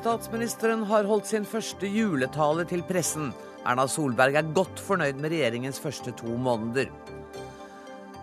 [0.00, 3.34] Statsministeren har holdt sin første juletale til pressen.
[3.68, 6.88] Erna Solberg er godt fornøyd med regjeringens første to måneder.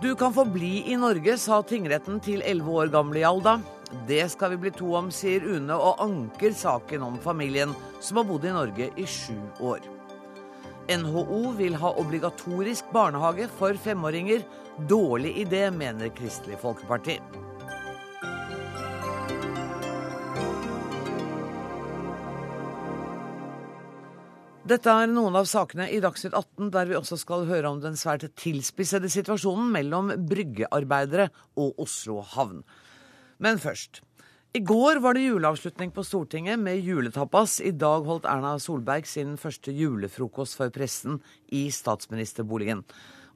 [0.02, 3.60] Du kan få bli i Norge, sa tingretten til elleve år gamle Hjalda.
[4.10, 8.26] Det skal vi bli to om, sier Une og anker saken om familien som har
[8.26, 9.86] bodd i Norge i sju år.
[10.90, 14.42] NHO vil ha obligatorisk barnehage for femåringer.
[14.90, 17.22] Dårlig idé, mener Kristelig Folkeparti.
[24.68, 27.94] Dette er noen av sakene i Dagsnytt 18 der vi også skal høre om den
[27.96, 32.66] svært tilspissede situasjonen mellom bryggearbeidere og Oslo havn.
[33.40, 34.02] Men først.
[34.58, 37.62] I går var det juleavslutning på Stortinget med juletapas.
[37.64, 42.82] I dag holdt Erna Solberg sin første julefrokost for pressen i statsministerboligen.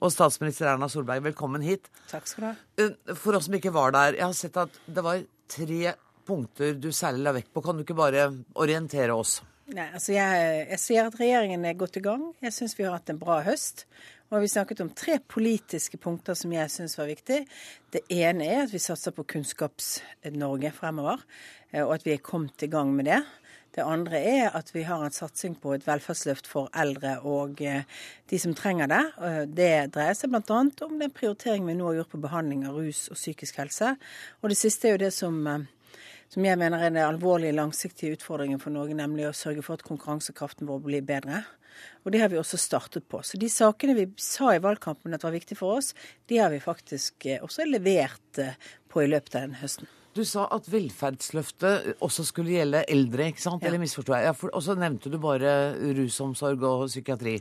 [0.03, 1.87] Og statsminister Erna Solberg, velkommen hit.
[2.11, 2.55] Takk skal du ha.
[2.75, 5.95] Eh, for oss som ikke var der, jeg har sett at det var tre
[6.27, 7.63] punkter du særlig la vekt på.
[7.63, 8.27] Kan du ikke bare
[8.59, 9.39] orientere oss?
[9.71, 12.25] Nei, altså jeg, jeg sier at regjeringen er godt i gang.
[12.43, 13.85] Jeg syns vi har hatt en bra høst.
[14.31, 17.37] Og vi snakket om tre politiske punkter som jeg syns var viktig.
[17.91, 21.23] Det ene er at vi satser på Kunnskaps-Norge fremover,
[21.71, 23.21] eh, og at vi er kommet i gang med det.
[23.71, 27.87] Det andre er at vi har en satsing på et velferdsløft for eldre og eh,
[28.27, 29.03] de som trenger det.
[29.55, 30.63] Det dreier seg bl.a.
[30.83, 33.95] om den prioriteringen vi nå har gjort på behandling av rus og psykisk helse.
[34.43, 35.63] Og det siste er jo det som eh,
[36.31, 39.83] som jeg mener er den alvorlige, langsiktige utfordringen for Norge, nemlig å sørge for at
[39.87, 41.43] konkurransekraften vår blir bedre.
[42.05, 43.19] Og det har vi også startet på.
[43.25, 45.91] Så de sakene vi sa i valgkampen at var viktige for oss,
[46.31, 48.55] de har vi faktisk eh, også levert eh,
[48.91, 49.89] på i løpet av denne høsten.
[50.11, 53.63] Du sa at velferdsløftet også skulle gjelde eldre, ikke sant?
[53.63, 54.27] Eller misforsto jeg?
[54.27, 55.53] Ja, og så nevnte du bare
[55.95, 57.37] rusomsorg og psykiatri.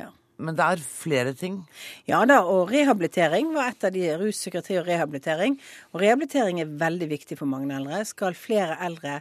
[0.00, 0.10] Ja.
[0.38, 1.58] Men det er flere ting?
[2.06, 4.04] Ja da, og rehabilitering var et av de.
[4.20, 5.58] Rus, og rehabilitering.
[5.92, 8.04] Og rehabilitering er veldig viktig for mange eldre.
[8.06, 9.18] Skal flere eldre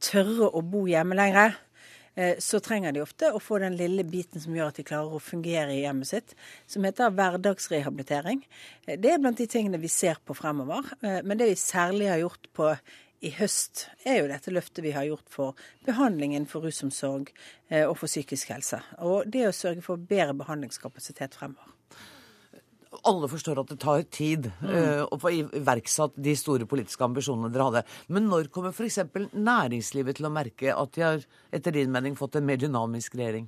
[0.00, 1.56] tørre å bo hjemme lenger,
[2.14, 5.12] eh, så trenger de ofte å få den lille biten som gjør at de klarer
[5.16, 6.34] å fungere i hjemmet sitt,
[6.66, 8.42] som heter hverdagsrehabilitering.
[8.86, 10.86] Eh, det er blant de tingene vi ser på fremover.
[11.02, 12.72] Eh, men det vi særlig har gjort på
[13.20, 17.28] i høst, er jo dette løftet vi har gjort for behandlingen for rusomsorg
[17.68, 18.80] eh, og for psykisk helse.
[19.04, 21.76] Og det å sørge for bedre behandlingskapasitet fremover
[22.90, 24.70] alle forstår at det tar tid mm.
[24.70, 27.82] uh, å få iverksatt de store politiske ambisjonene dere hadde.
[28.10, 28.98] Men når kommer f.eks.
[29.30, 31.22] næringslivet til å merke at de har
[31.54, 33.46] etter din mening fått en mer dynamisk regjering?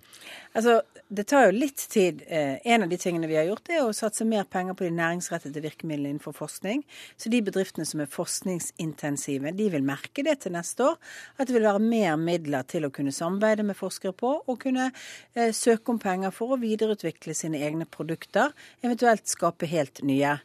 [0.54, 0.80] Altså,
[1.12, 2.22] Det tar jo litt tid.
[2.30, 4.92] Uh, en av de tingene vi har gjort, er å satse mer penger på de
[4.94, 6.86] næringsrettede virkemidlene innenfor forskning.
[7.18, 10.96] Så de bedriftene som er forskningsintensive, de vil merke det til neste år.
[11.36, 14.88] At det vil være mer midler til å kunne samarbeide med forskere på, og kunne
[14.94, 18.54] uh, søke om penger for å videreutvikle sine egne produkter.
[18.86, 20.36] eventuelt skape helt nye.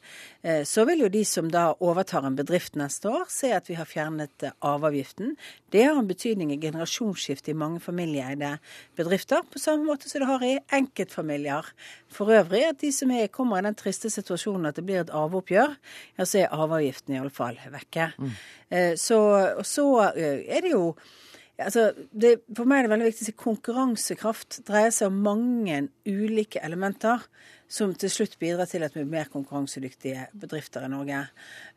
[0.41, 3.77] Eh, så vil jo de som da overtar en bedrift neste år, se at vi
[3.77, 5.35] har fjernet eh, arveavgiften.
[5.73, 8.55] Det har en betydning i generasjonsskifte i mange familieeide
[8.99, 11.69] bedrifter, på samme måte som det har i enkeltfamilier.
[12.13, 15.13] For øvrig at de som er, kommer i den triste situasjonen at det blir et
[15.13, 15.77] arveoppgjør,
[16.17, 18.11] ja, så er arveavgiften iallfall vekke.
[18.17, 18.35] Mm.
[18.69, 19.21] Eh, så,
[19.67, 20.91] så er det jo
[21.57, 25.79] Altså, det, for meg er det veldig viktig å si konkurransekraft dreier seg om mange
[26.05, 27.23] ulike elementer
[27.67, 31.27] som til slutt bidrar til at vi blir mer konkurransedyktige bedrifter i Norge.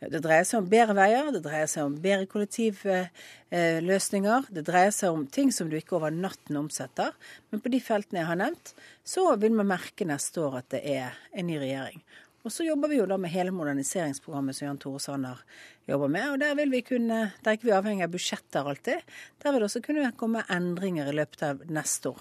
[0.00, 4.40] Det dreier seg om bedre veier, det dreier seg om bedre kollektivløsninger.
[4.54, 7.10] Det dreier seg om ting som du ikke over natten omsetter.
[7.50, 8.66] Men på de feltene jeg har nevnt,
[9.02, 12.00] så vil vi merke neste år at det er en ny regjering.
[12.40, 15.38] Og så jobber vi jo da med hele moderniseringsprogrammet som Jan Tore Sanner
[15.90, 16.30] jobber med.
[16.32, 18.98] Og der vil vi kunne, der er ikke vi avhengig av budsjetter alltid.
[19.42, 22.20] Der vil det også kunne komme endringer i løpet av neste år.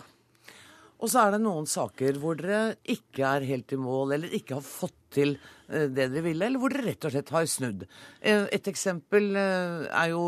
[0.99, 4.57] Og så er det noen saker hvor dere ikke er helt i mål, eller ikke
[4.57, 5.35] har fått til
[5.69, 7.85] eh, det dere ville, eller hvor dere rett og slett har snudd.
[8.19, 10.23] Eh, et eksempel eh, er jo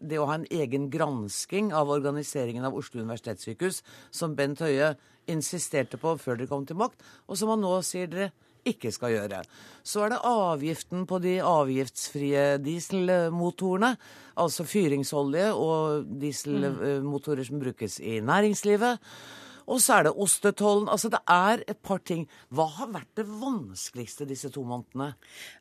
[0.00, 3.82] det å ha en egen gransking av organiseringen av Oslo universitetssykehus,
[4.14, 4.94] som Bent Høie
[5.30, 8.32] insisterte på før dere kom til makt, og som han nå sier dere
[8.68, 9.42] ikke skal gjøre.
[9.82, 13.96] Så er det avgiften på de avgiftsfrie dieselmotorene,
[14.38, 19.02] altså fyringsolje og dieselmotorer som brukes i næringslivet.
[19.66, 20.88] Og så er det ostetollen.
[20.92, 22.26] Altså det er et par ting.
[22.50, 25.12] Hva har vært det vanskeligste disse to månedene?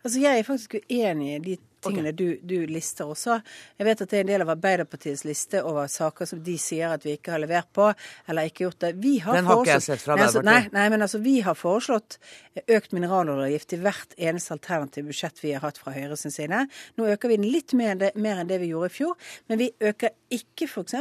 [0.04, 2.18] Altså Jeg er faktisk uenig i de tingene okay.
[2.18, 3.40] du, du, lister også.
[3.80, 6.94] Jeg vet at det er en del av Arbeiderpartiets liste over saker som de sier
[6.96, 7.90] at vi ikke har levert på,
[8.30, 8.94] eller ikke gjort det.
[9.02, 10.74] Vi har Den har ikke jeg sett fra altså, Arbeiderpartiet.
[10.74, 12.20] Nei, nei, men altså vi har foreslått
[12.68, 16.66] økt mineraloljeavgift i hvert eneste alternative budsjett vi har hatt fra Høyre sin side.
[17.00, 19.32] Nå øker vi den litt mer enn, det, mer enn det vi gjorde i fjor,
[19.50, 20.96] men vi øker ikke f.eks.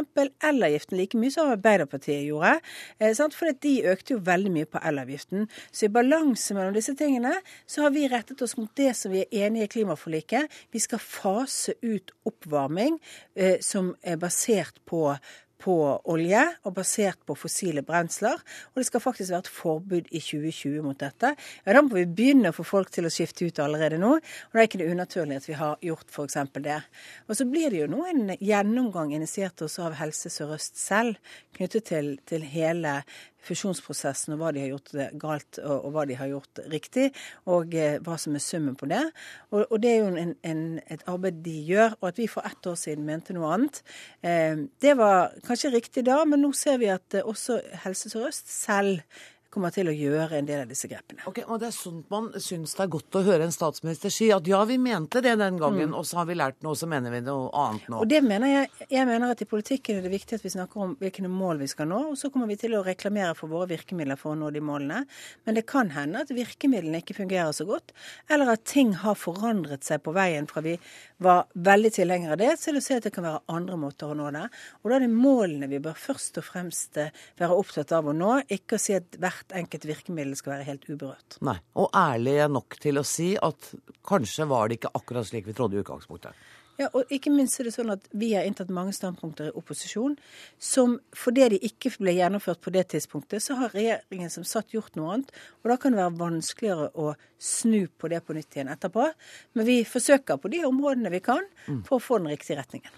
[0.47, 2.57] elavgiften like mye som Arbeiderpartiet gjorde.
[2.99, 5.47] Eh, for de økte jo veldig mye på elavgiften.
[5.71, 7.35] Så i balanse mellom disse tingene
[7.67, 11.03] så har vi rettet oss mot det som vi er enige i klimaforliket Vi skal
[11.03, 12.99] fase ut oppvarming
[13.35, 15.15] eh, som er basert på
[15.61, 15.75] på
[16.11, 18.41] olje og basert på fossile brensler.
[18.73, 21.35] Og det skal faktisk være et forbud i 2020 mot dette.
[21.67, 24.17] Ja, Da må vi begynne å få folk til å skifte ut allerede nå.
[24.17, 26.39] Og da er ikke det unaturlig at vi har gjort f.eks.
[26.65, 26.81] det.
[27.29, 31.21] Og så blir det jo nå en gjennomgang initiert også av Helse Sør-Øst selv
[31.57, 33.03] knyttet til, til hele
[33.47, 37.09] fusjonsprosessen og hva de har gjort galt og, og hva de har gjort riktig,
[37.51, 39.03] og eh, hva som er summen på det.
[39.51, 41.97] Og, og det er jo en, en, et arbeid de gjør.
[42.01, 43.83] Og at vi for ett år siden mente noe annet,
[44.23, 48.51] eh, det var kanskje riktig da, men nå ser vi at eh, også Helse Sør-Øst
[48.53, 49.05] selv
[49.51, 51.25] kommer til å gjøre en del av disse grepene.
[51.29, 54.31] Ok, og Det er sånn man syns det er godt å høre en statsminister si
[54.35, 55.97] at ja, vi mente det den gangen, mm.
[55.99, 58.01] og så har vi lært noe, så mener vi noe annet nå.
[58.05, 60.85] Og det mener jeg, jeg mener at i politikken er det viktig at vi snakker
[60.87, 63.71] om hvilke mål vi skal nå, og så kommer vi til å reklamere for våre
[63.75, 65.03] virkemidler for å nå de målene.
[65.47, 67.95] Men det kan hende at virkemidlene ikke fungerer så godt,
[68.31, 70.77] eller at ting har forandret seg på veien fra vi
[71.21, 74.11] var veldig tilhenger av det, så vil å se at det kan være andre måter
[74.11, 74.47] å nå det.
[74.81, 78.17] Og da er det målene vi bør først og fremst eh, være opptatt av å
[78.17, 81.41] nå, ikke å si at hvert enkelt virkemiddel skal være helt uberørt.
[81.47, 83.73] Nei, Og ærlige nok til å si at
[84.07, 86.49] kanskje var det ikke akkurat slik vi trodde i utgangspunktet.
[86.81, 90.15] Ja, og ikke minst er det sånn at Vi har inntatt mange standpunkter i opposisjon
[90.57, 94.97] som fordi de ikke ble gjennomført på det tidspunktet, så har regjeringen som satt gjort
[94.97, 95.35] noe annet.
[95.61, 99.11] Og da kan det være vanskeligere å snu på det på nytt igjen etterpå.
[99.59, 101.45] Men vi forsøker på de områdene vi kan
[101.85, 102.97] for å få den riktige retningen.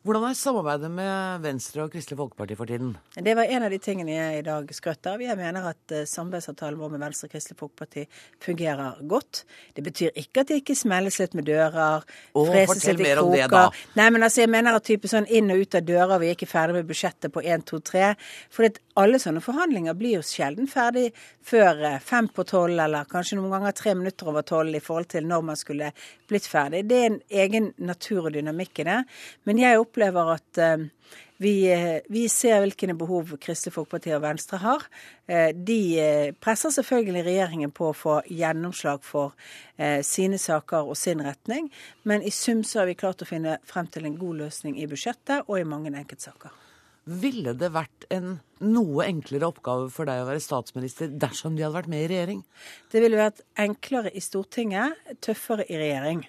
[0.00, 2.94] Hvordan er samarbeidet med Venstre og Kristelig Folkeparti for tiden?
[3.20, 5.20] Det var en av de tingene jeg i dag skrøt av.
[5.20, 8.06] Jeg mener at uh, samarbeidsavtalen vår med Venstre og Kristelig Folkeparti
[8.40, 9.42] fungerer godt.
[9.76, 13.76] Det betyr ikke at det ikke smelles litt med dører, Åh, freses litt i kroker.
[14.00, 16.38] Nei, men altså, jeg mener at type sånn inn og ut av dører, vi er
[16.38, 18.08] ikke ferdig med budsjettet på 1, 2, 3.
[18.56, 21.10] For alle sånne forhandlinger blir jo sjelden ferdig
[21.44, 25.12] før uh, fem på tolv, eller kanskje noen ganger tre minutter over tolv i forhold
[25.12, 25.92] til når man skulle
[26.32, 26.86] blitt ferdig.
[26.88, 28.98] Det er en egen natur og dynamikk i det.
[29.44, 30.76] Men jeg opplever at eh,
[31.38, 34.84] vi, eh, vi, ser hvilke behov Kristelig Folkeparti og Venstre har.
[35.26, 39.32] Eh, de presser selvfølgelig regjeringen på å få gjennomslag for
[40.02, 41.70] sine saker og sin retning,
[42.04, 44.86] men i sum så har vi klart å finne frem til en god løsning i
[44.86, 46.52] budsjettet og i mange enkeltsaker.
[47.06, 51.78] Ville det vært en noe enklere oppgave for deg å være statsminister dersom de hadde
[51.78, 52.42] vært med i regjering?
[52.92, 56.26] Det ville vært enklere i Stortinget, tøffere i regjering.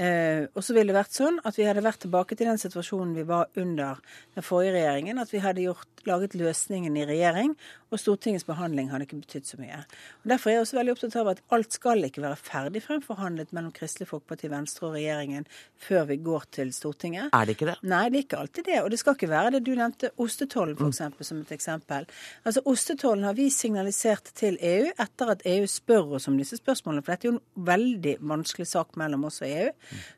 [0.00, 3.12] Eh, og så ville det vært sånn at vi hadde vært tilbake til den situasjonen
[3.18, 3.98] vi var under
[4.36, 5.20] den forrige regjeringen.
[5.20, 7.52] At vi hadde gjort, laget løsningen i regjering,
[7.92, 9.82] og Stortingets behandling hadde ikke betydd så mye.
[10.22, 13.52] Og Derfor er jeg også veldig opptatt av at alt skal ikke være ferdig fremforhandlet
[13.52, 15.44] mellom Kristelig Folkeparti, Venstre og regjeringen
[15.84, 17.28] før vi går til Stortinget.
[17.36, 17.76] Er det ikke det?
[17.84, 18.80] Nei, det er ikke alltid det.
[18.80, 19.62] Og det skal ikke være det.
[19.66, 21.02] Du nevnte ostetollen f.eks.
[21.10, 21.28] Mm.
[21.28, 21.69] som et eksempel.
[21.78, 27.04] Altså Ostetollen har vi signalisert til EU etter at EU spør oss om disse spørsmålene.
[27.06, 29.68] For dette er jo en veldig vanskelig sak mellom oss og EU.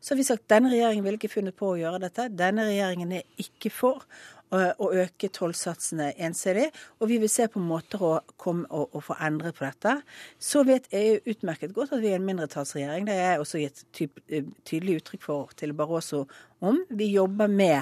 [0.01, 2.31] Så har vi sagt denne regjeringen ville ikke funnet på å gjøre dette.
[2.35, 4.07] Denne regjeringen er ikke for
[4.53, 6.69] å øke tollsatsene ensidig.
[7.01, 9.97] Og vi vil se på måter å komme å, å få endret på dette.
[10.43, 13.09] Så vet EU utmerket godt at vi er en mindretallsregjering.
[13.09, 16.27] Det har jeg også gitt eh, tydelig uttrykk for til Barroso
[16.61, 16.83] om.
[16.91, 17.81] Vi jobber med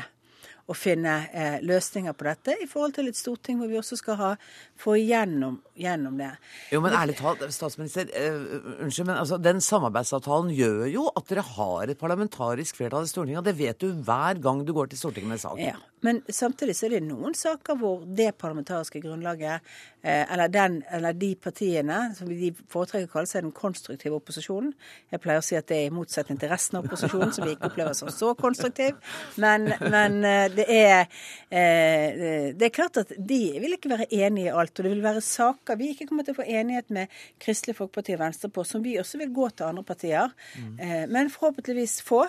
[0.71, 4.19] å finne eh, løsninger på dette i forhold til et storting hvor vi også skal
[4.21, 4.31] ha,
[4.79, 6.31] få igjennom gjennom det.
[6.71, 8.39] Jo, men ærlig talt, statsminister, eh,
[8.85, 13.43] unnskyld, men altså, den samarbeidsavtalen gjør jo at dere har et parlamentarisk flertall i Stortinget,
[13.43, 15.59] og det vet du hver gang du går til Stortinget med sak.
[15.62, 19.66] Ja, men samtidig så er det noen saker hvor det parlamentariske grunnlaget,
[20.00, 24.73] eh, eller, den, eller de partiene som de foretrekker å kalle seg den konstruktive opposisjonen
[25.12, 27.54] Jeg pleier å si at det er i motsetning til resten av opposisjonen, som vi
[27.57, 28.97] ikke opplever som så konstruktiv.
[29.40, 34.49] Men, men eh, det, er, eh, det er klart at de vil ikke være enig
[34.49, 34.73] i alt.
[34.78, 38.16] Og det vil være saker vi ikke kommer til å få enighet med Kristelig Folkeparti
[38.16, 40.33] og Venstre på, som vi også vil gå til andre partier.
[40.57, 41.11] Mm.
[41.12, 42.25] Men forhåpentligvis få.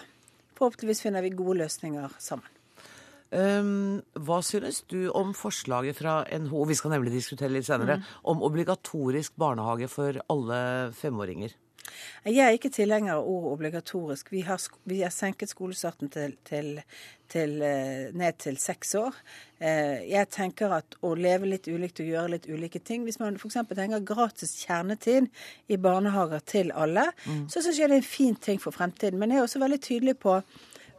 [0.60, 2.50] Forhåpentligvis finner vi gode løsninger sammen.
[3.32, 8.10] Um, hva synes du om forslaget fra NHO, vi skal nemlig diskutere litt senere, mm.
[8.34, 10.62] om obligatorisk barnehage for alle
[10.98, 11.56] femåringer?
[12.26, 14.30] Jeg er ikke tilhenger av ordet obligatorisk.
[14.32, 16.82] Vi har, vi har senket skolestarten til, til,
[17.32, 19.18] til, eh, ned til seks år.
[19.60, 23.40] Eh, jeg tenker at å leve litt ulikt og gjøre litt ulike ting Hvis man
[23.40, 23.58] f.eks.
[23.74, 25.30] tenker gratis kjernetid
[25.68, 27.48] i barnehager til alle, mm.
[27.50, 29.20] så syns jeg det er en fin ting for fremtiden.
[29.20, 30.40] Men jeg er også veldig tydelig på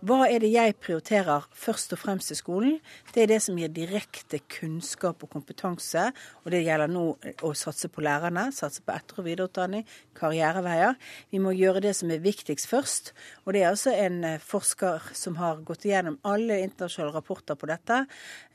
[0.02, 2.80] hva er det jeg prioriterer først og fremst i skolen?
[3.14, 6.08] Det er det som gir direkte kunnskap og kompetanse.
[6.42, 7.04] Og det gjelder nå
[7.46, 9.84] å satse på lærerne, satse på etter- og videreutdanning,
[10.18, 10.98] karriereveier.
[11.30, 13.12] Vi må gjøre det som er viktigst først.
[13.44, 17.70] Og det er altså en eh, forsker som har gått igjennom alle internasjonale rapporter på
[17.70, 18.00] dette.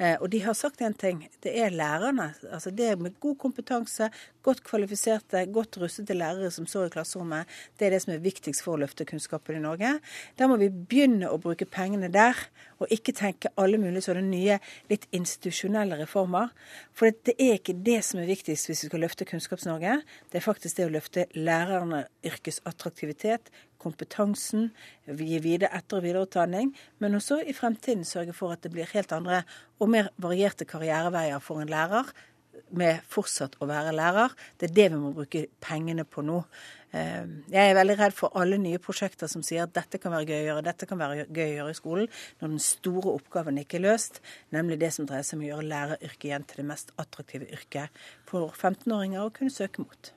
[0.03, 1.23] Eh, og de har sagt én ting.
[1.39, 2.33] Det er lærerne.
[2.51, 4.11] Altså det med god kompetanse,
[4.47, 8.61] Godt kvalifiserte, godt rustede lærere som står i klasserommet, det er det som er viktigst
[8.63, 9.89] for å løfte kunnskapen i Norge.
[10.39, 12.39] Da må vi begynne å bruke pengene der,
[12.79, 16.53] og ikke tenke alle mulige sånne nye, litt institusjonelle reformer.
[16.95, 19.97] For det er ikke det som er viktigst hvis vi skal løfte Kunnskaps-Norge.
[20.31, 23.51] Det er faktisk det å løfte lærerne yrkes attraktivitet,
[23.83, 24.69] kompetansen,
[25.11, 26.71] gi videre etter- og videreutdanning,
[27.03, 29.43] men også i fremtiden sørge for at det blir helt andre
[29.83, 32.15] og mer varierte karriereveier for en lærer
[32.77, 34.33] med fortsatt å være lærer.
[34.57, 36.41] Det er det vi må bruke pengene på nå.
[36.95, 40.29] Eh, jeg er veldig redd for alle nye prosjekter som sier at dette kan være
[40.29, 42.11] gøy å gjøre, dette kan være gøy å gjøre i skolen,
[42.41, 44.21] når den store oppgaven ikke er løst,
[44.55, 48.05] nemlig det som dreier seg om å gjøre læreryrket igjen til det mest attraktive yrket
[48.29, 50.13] for 15-åringer å kunne søke mot.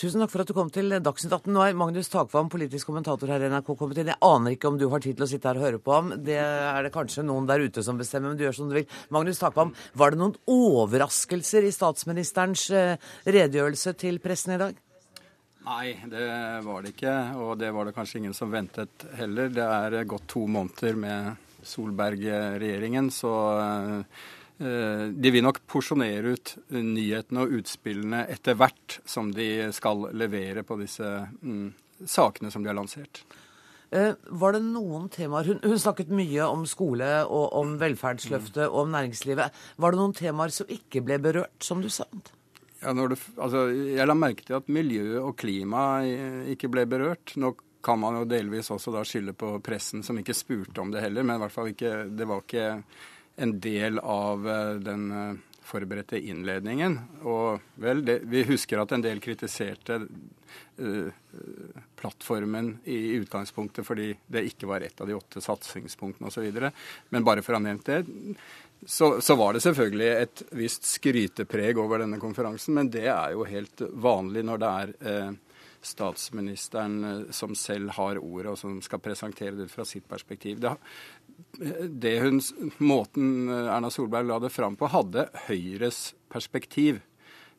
[0.00, 1.50] Tusen takk for at du kom til Dagsnytt 18.
[1.52, 4.08] Nå er Magnus Takvam, politisk kommentator her i NRK, kommet inn.
[4.08, 6.14] Jeg aner ikke om du har tid til å sitte her og høre på ham.
[6.24, 8.86] Det er det kanskje noen der ute som bestemmer, men du gjør som du vil.
[9.12, 14.80] Magnus Takvam, var det noen overraskelser i statsministerens eh, redegjørelse til pressen i dag?
[15.68, 16.32] Nei, det
[16.64, 17.16] var det ikke.
[17.44, 19.52] Og det var det kanskje ingen som ventet heller.
[19.52, 24.28] Det er gått to måneder med Solberg-regjeringen, så eh,
[24.60, 30.76] de vil nok porsjonere ut nyhetene og utspillene etter hvert som de skal levere på
[30.82, 31.06] disse
[31.40, 31.70] mm,
[32.04, 33.22] sakene som de har lansert.
[33.90, 38.84] Eh, var det noen temaer hun, hun, snakket mye om skole og om velferdsløftet og
[38.84, 39.56] om næringslivet.
[39.82, 42.06] Var det noen temaer som ikke ble berørt, som du sa?
[42.80, 46.04] Ja, det, altså, jeg la merke til at miljø og klima
[46.48, 47.34] ikke ble berørt.
[47.36, 51.02] Nå kan man jo delvis også da skylde på pressen, som ikke spurte om det
[51.02, 51.26] heller.
[51.26, 52.68] Men i hvert fall ikke, det var ikke
[53.40, 55.38] en del av eh, den eh,
[55.70, 56.98] forberedte innledningen.
[57.24, 61.10] Og vel, det, vi husker at en del kritiserte uh,
[62.00, 66.48] plattformen i utgangspunktet fordi det ikke var et av de åtte satsingspunktene osv.
[67.14, 68.00] Men bare for å ha nevnt det,
[68.82, 72.74] så, så, var det selvfølgelig et visst skrytepreg over denne konferansen.
[72.80, 75.38] Men det er jo helt vanlig når det er uh,
[75.80, 80.58] statsministeren som selv har ordet, og som skal presentere det fra sitt perspektiv.
[80.60, 80.74] Det,
[82.02, 82.40] det hun,
[82.78, 87.00] måten eh, Erna Solberg la det fram på, hadde Høyres perspektiv.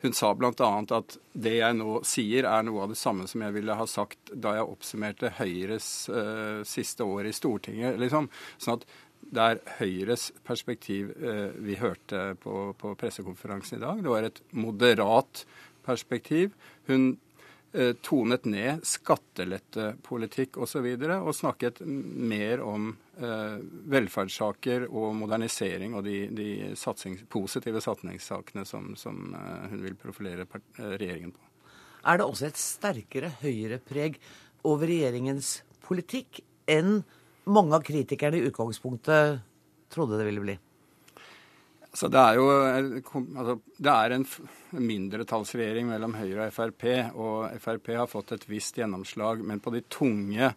[0.02, 0.70] Hun sa bl.a.
[0.98, 4.34] at det jeg nå sier, er noe av det samme som jeg ville ha sagt
[4.34, 8.00] da jeg oppsummerte Høyres uh, siste år i Stortinget.
[8.02, 8.32] Liksom.
[8.58, 8.88] Sånn at
[9.22, 14.02] det er Høyres perspektiv uh, vi hørte på, på pressekonferansen i dag.
[14.02, 15.46] Det var et moderat
[15.86, 16.58] perspektiv.
[16.90, 17.31] Hun Eh,
[18.04, 20.64] tonet ned skattelettepolitikk osv.
[20.64, 22.90] Og, så videre, og snakket mer om
[23.22, 23.58] eh,
[23.94, 26.50] velferdssaker og modernisering og de, de
[26.80, 31.48] satsings, positive satsingssakene som, som eh, hun vil profilere eh, regjeringen på.
[32.08, 34.18] Er det også et sterkere høyrepreg
[34.68, 37.02] over regjeringens politikk enn
[37.50, 39.42] mange av kritikerne i utgangspunktet
[39.94, 40.58] trodde det ville bli?
[41.94, 44.26] Så det er jo altså, det er en
[44.80, 46.86] mindretallsregjering mellom Høyre og Frp,
[47.20, 49.42] og Frp har fått et visst gjennomslag.
[49.44, 50.54] Men på de tunge,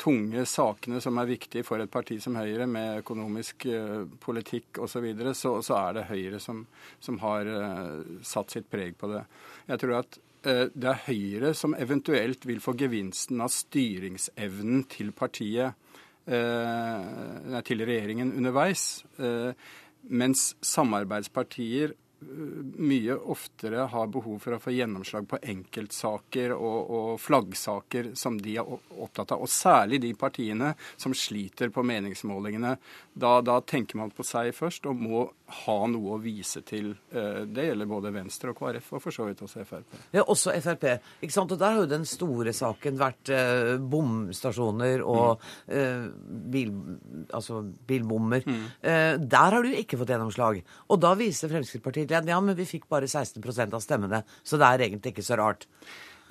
[0.00, 4.94] tunge sakene som er viktige for et parti som Høyre, med økonomisk uh, politikk osv.,
[4.94, 6.62] så, videre, så så er det Høyre som,
[7.04, 9.26] som har uh, satt sitt preg på det.
[9.68, 10.18] Jeg tror at
[10.48, 15.84] uh, det er Høyre som eventuelt vil få gevinsten av styringsevnen til partiet,
[16.28, 18.82] til regjeringen underveis.
[20.02, 28.10] Mens samarbeidspartier mye oftere har behov for å få gjennomslag på enkeltsaker og, og, flaggsaker
[28.18, 29.44] som de er opptatt av.
[29.44, 32.74] Og særlig de partiene som sliter på meningsmålingene.
[33.18, 35.24] Da, da tenker man på seg først og må
[35.64, 36.90] ha noe å vise til.
[37.10, 39.96] Eh, det gjelder både Venstre og KrF, og for så vidt også Frp.
[40.14, 40.86] Ja, også Frp.
[41.24, 41.54] ikke sant?
[41.54, 45.78] Og Der har jo den store saken vært eh, bomstasjoner og mm.
[45.78, 46.04] eh,
[46.54, 46.74] bil,
[47.34, 48.44] altså bilbommer.
[48.46, 48.66] Mm.
[48.82, 50.62] Eh, der har du ikke fått gjennomslag.
[50.88, 54.60] Og da viser Fremskrittspartiet til at ja, men vi fikk bare 16% av stemmene, så
[54.60, 55.66] det er egentlig ikke så rart.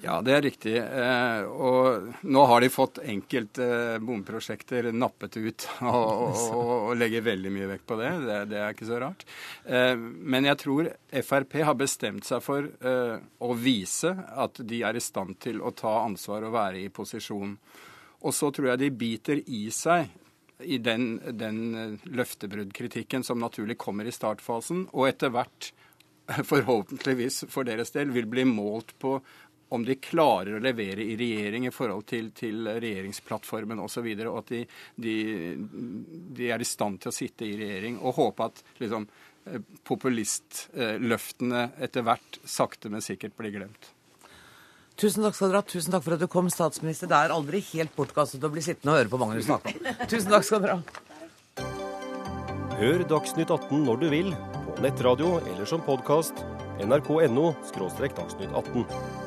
[0.04, 0.76] Ja, det er riktig.
[0.78, 7.26] Eh, og nå har de fått enkelte eh, bomprosjekter nappet ut og, og, og, legger
[7.26, 8.12] veldig mye vekt på det.
[8.28, 8.38] det.
[8.52, 8.60] det.
[8.62, 9.26] er ikke så rart.
[9.66, 10.92] Eh, men jeg tror
[11.26, 16.04] Frp har bestemt seg for å vise at de er i stand til å ta
[16.04, 17.58] ansvar og være i posisjon.
[18.22, 20.12] Og så tror jeg de biter i seg
[20.62, 25.72] i den, den løftebruddkritikken som naturlig kommer i startfasen, og etter hvert
[26.52, 29.18] forhåpentligvis for deres del vil bli målt på
[29.70, 34.06] om de klarer å levere i regjering i forhold til, til regjeringsplattformen osv., og, så
[34.06, 34.62] videre, og at de,
[34.96, 35.16] de,
[36.38, 38.00] de, er i stand til å sitte i regjering.
[38.00, 39.08] Og håpe at liksom,
[39.50, 43.92] eh, populistløftene etter hvert sakte, men sikkert blir glemt.
[44.98, 45.68] Tusen takk skal dere ha.
[45.70, 47.10] Tusen takk for at du kom, statsminister.
[47.10, 49.76] Det er aldri helt bortkastet å bli sittende og høre på Magnus snakke.
[50.10, 51.04] Tusen takk skal dere ha.
[52.78, 54.34] Hør Dagsnytt 18 når du vil,
[54.68, 56.44] på nettradio eller som podkast
[56.82, 59.27] nrk.no dagsnytt 18.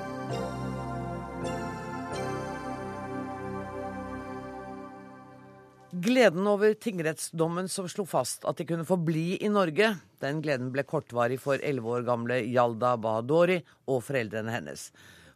[6.11, 10.73] Gleden over tingrettsdommen som slo fast at de kunne få bli i Norge, den gleden
[10.75, 14.89] ble kortvarig for elleve år gamle Yalda Bahadori og foreldrene hennes.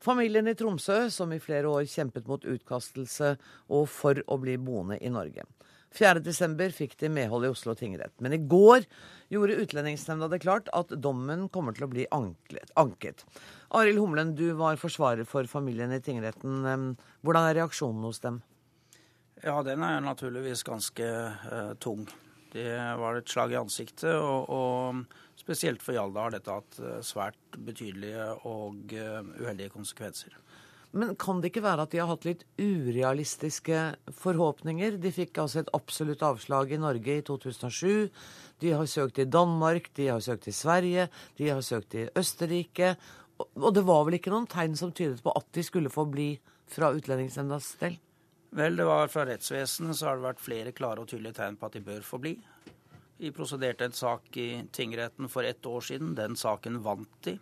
[0.03, 3.37] Familien i Tromsø, som i flere år kjempet mot utkastelse
[3.71, 5.45] og for å bli boende i Norge.
[5.95, 6.57] 4.12.
[6.75, 8.17] fikk de medhold i Oslo tingrett.
[8.19, 8.83] Men i går
[9.31, 13.23] gjorde Utlendingsnemnda det klart at dommen kommer til å bli anket.
[13.71, 16.97] Arild Humlen, du var forsvarer for familien i tingretten.
[17.23, 18.43] Hvordan er reaksjonen hos dem?
[19.45, 22.07] Ja, den er naturligvis ganske uh, tung.
[22.55, 27.01] Det var et slag i ansiktet, og, og spesielt for Hjalda har dette hatt uh,
[27.05, 30.39] svært betydelige og uh, uheldige konsekvenser.
[30.95, 33.83] Men kan det ikke være at de har hatt litt urealistiske
[34.23, 34.97] forhåpninger?
[35.03, 38.09] De fikk altså et absolutt avslag i Norge i 2007.
[38.63, 42.95] De har søkt i Danmark, de har søkt i Sverige, de har søkt i Østerrike.
[43.59, 46.31] Og det var vel ikke noen tegn som tydet på at de skulle få bli
[46.71, 47.99] fra Utlendingsnemndas del?
[48.55, 51.67] Vel, det var fra rettsvesenet så har det vært flere klare og tydelige tegn på
[51.67, 52.37] at de bør få bli.
[53.19, 56.13] Vi prosederte en sak i tingretten for ett år siden.
[56.15, 57.35] Den saken vant de.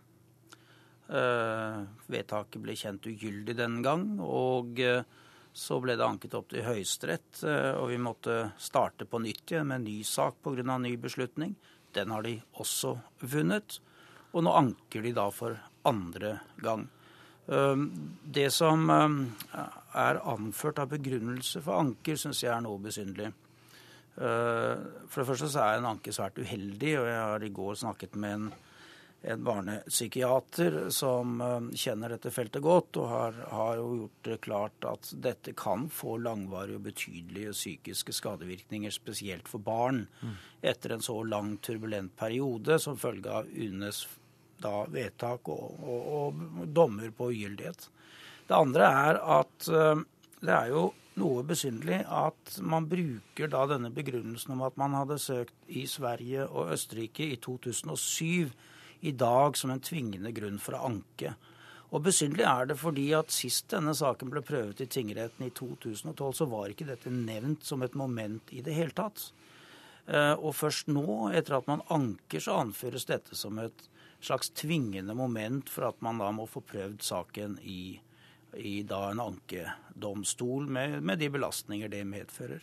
[1.13, 4.07] Uh, vedtaket ble kjent ugyldig den gang.
[4.25, 5.05] Og uh,
[5.53, 9.69] så ble det anket opp til Høyesterett, uh, og vi måtte starte på nytt igjen
[9.69, 10.79] med en ny sak pga.
[10.79, 11.57] ny beslutning.
[11.93, 13.83] Den har de også vunnet.
[14.33, 16.89] Og nå anker de da for andre gang.
[17.47, 23.33] Det som er anført av begrunnelse for anker, syns jeg er noe besynderlig.
[24.15, 28.15] For det første så er en anke svært uheldig, og jeg har i går snakket
[28.21, 28.47] med en,
[29.33, 31.43] en barnepsykiater som
[31.75, 36.19] kjenner dette feltet godt, og har, har, jo gjort det klart at dette kan få
[36.23, 40.41] langvarige og betydelige psykiske skadevirkninger, spesielt for barn, mm.
[40.63, 44.05] etter en så lang turbulent periode som følge av UNEs
[44.63, 47.89] da, vedtak og, og, og dommer på ugyldighet.
[48.49, 50.03] Det andre er at uh,
[50.43, 50.89] det er jo
[51.21, 56.47] noe besynderlig at man bruker da denne begrunnelsen om at man hadde søkt i Sverige
[56.49, 58.53] og Østerrike i 2007
[59.03, 61.35] i dag som en tvingende grunn for å anke.
[61.93, 66.33] Og Besynderlig er det fordi at sist denne saken ble prøvet i tingretten i 2012,
[66.39, 69.27] så var ikke dette nevnt som et moment i det hele tatt.
[70.09, 71.05] Eh, og først nå,
[71.37, 73.85] etter at man anker, så anføres dette som et
[74.25, 78.01] slags tvingende moment for at man da må få prøvd saken i
[78.53, 82.61] i en ankedomstol med, med de belastninger det medfører.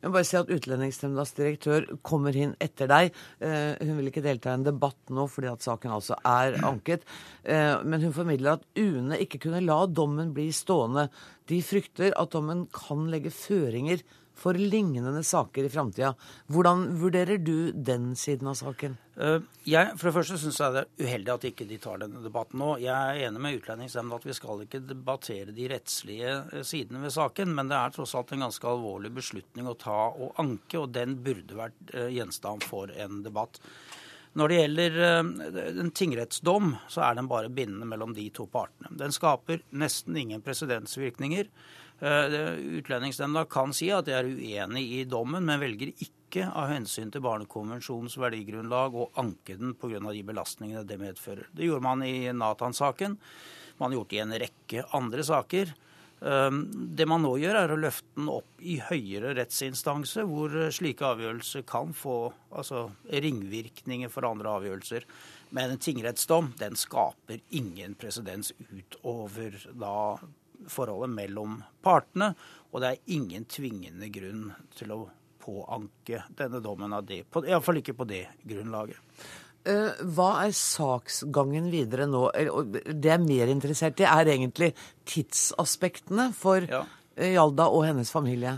[0.00, 3.10] Jeg må bare si at Utlendingsnemndas direktør kommer inn etter deg.
[3.44, 7.04] Eh, hun vil ikke delta i en debatt nå fordi at saken altså er anket.
[7.44, 11.10] Eh, men hun formidler at UNE ikke kunne la dommen bli stående.
[11.52, 14.00] De frykter at dommen kan legge føringer
[14.40, 16.14] for lignende saker i framtida.
[16.48, 18.96] Hvordan vurderer du den siden av saken?
[19.20, 22.22] Eh, jeg, for det første syns jeg det er uheldig at ikke de tar denne
[22.24, 22.70] debatten nå.
[22.80, 27.12] Jeg er enig med Utlendingsnemnda at vi skal ikke debattere de rettslige eh, sidene ved
[27.16, 30.94] saken, men det er tross alt en ganske alvorlig beslutning å ta og anke, og
[30.96, 33.60] den burde vært eh, gjenstand for en debatt.
[34.38, 34.96] Når det gjelder
[35.82, 38.92] en tingrettsdom, så er den bare bindende mellom de to partene.
[38.94, 41.48] Den skaper nesten ingen presedensvirkninger.
[42.00, 42.34] Eh,
[42.80, 47.20] Utlendingsnemnda kan si at de er uenig i dommen, men velger ikke av hensyn til
[47.26, 50.00] Barnekonvensjonens verdigrunnlag å anke den pga.
[50.00, 51.46] de belastningene det medfører.
[51.52, 53.18] Det gjorde man i Nathan-saken.
[53.78, 55.74] Man har gjort det i en rekke andre saker.
[56.22, 56.50] Eh,
[56.96, 61.68] det man nå gjør, er å løfte den opp i høyere rettsinstanse, hvor slike avgjørelser
[61.68, 65.04] kan få altså, ringvirkninger for andre avgjørelser.
[65.50, 70.16] Men en tingrettsdom den skaper ingen presedens utover da
[70.68, 72.32] forholdet mellom partene.
[72.70, 75.02] Og det er ingen tvingende grunn til å
[75.40, 77.24] påanke denne dommen av det.
[77.40, 79.00] Iallfall ikke på det grunnlaget.
[79.68, 82.26] Eh, hva er saksgangen videre nå?
[82.32, 84.72] Det jeg er mer interessert i, er egentlig
[85.08, 86.86] tidsaspektene for ja.
[87.20, 88.56] Hjalda og hennes familie.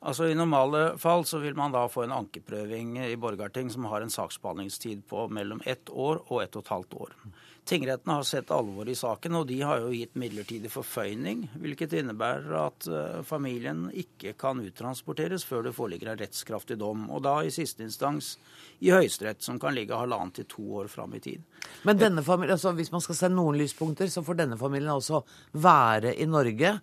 [0.00, 4.00] Altså I normale fall så vil man da få en ankeprøving i Borgarting som har
[4.00, 7.14] en saksbehandlingstid på mellom ett år og ett og et halvt år.
[7.64, 12.54] Tingretten har sett alvoret i saken, og de har jo gitt midlertidig forføyning, hvilket innebærer
[12.58, 17.52] at uh, familien ikke kan uttransporteres før det foreligger en rettskraftig dom, og da i
[17.54, 18.32] siste instans
[18.80, 21.44] i Høyesterett, som kan ligge halvannet til to år fram i tid.
[21.86, 25.22] Men denne familien, altså hvis man skal se noen lyspunkter, så får denne familien altså
[25.52, 26.74] være i Norge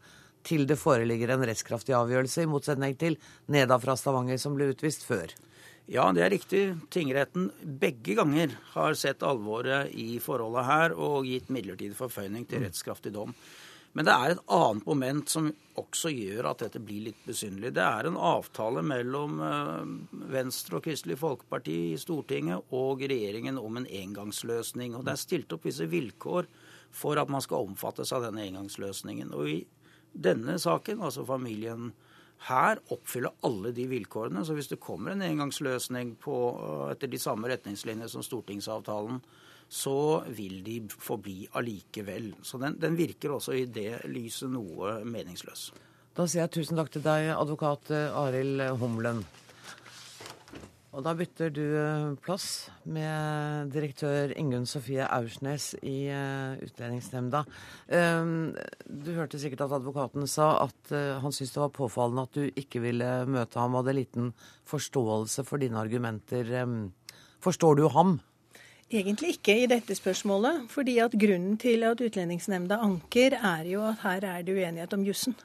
[0.48, 3.18] til det foreligger en rettskraftig avgjørelse, i motsetning til
[3.52, 5.34] Neda fra Stavanger, som ble utvist før.
[5.88, 6.62] Ja, det er riktig.
[6.92, 7.48] Tingretten
[7.80, 13.32] begge ganger har sett alvoret i forholdet her og gitt midlertidig forføyning til rettskraftig dom.
[13.96, 15.48] Men det er et annet moment som
[15.80, 17.72] også gjør at dette blir litt besynderlig.
[17.78, 19.88] Det er en avtale mellom eh,
[20.36, 24.94] Venstre og Kristelig Folkeparti i Stortinget og regjeringen om en engangsløsning.
[24.94, 26.52] Og det er stilt opp visse vilkår
[26.94, 29.32] for at man skal omfattes av denne engangsløsningen.
[29.32, 29.58] Og i
[30.12, 31.94] denne saken, altså familien
[32.46, 34.46] her, oppfyller alle de vilkårene.
[34.46, 39.22] Så hvis det kommer en engangsløsning på, eh, etter de samme retningslinjer som stortingsavtalen,
[39.68, 42.34] så vil de forbli allikevel.
[42.42, 45.72] Så den, den virker også i det lyset noe meningsløs.
[46.16, 49.26] Da sier jeg tusen takk til deg, advokat eh, Arild Humlen.
[50.98, 57.44] Og da bytter du eh, plass med direktør Ingunn Sofie Aursnes i uh, Utlendingsnemnda.
[57.86, 58.56] Um,
[58.90, 62.48] du hørte sikkert at advokaten sa at uh, han syntes det var påfallende at du
[62.50, 64.32] ikke ville møte ham, og hadde liten
[64.66, 66.50] forståelse for dine argumenter.
[66.64, 66.96] Um,
[67.46, 68.18] forstår du ham?
[68.90, 70.66] Egentlig ikke i dette spørsmålet.
[70.74, 75.06] fordi at Grunnen til at Utlendingsnemnda anker, er jo at her er det uenighet om
[75.06, 75.38] jussen.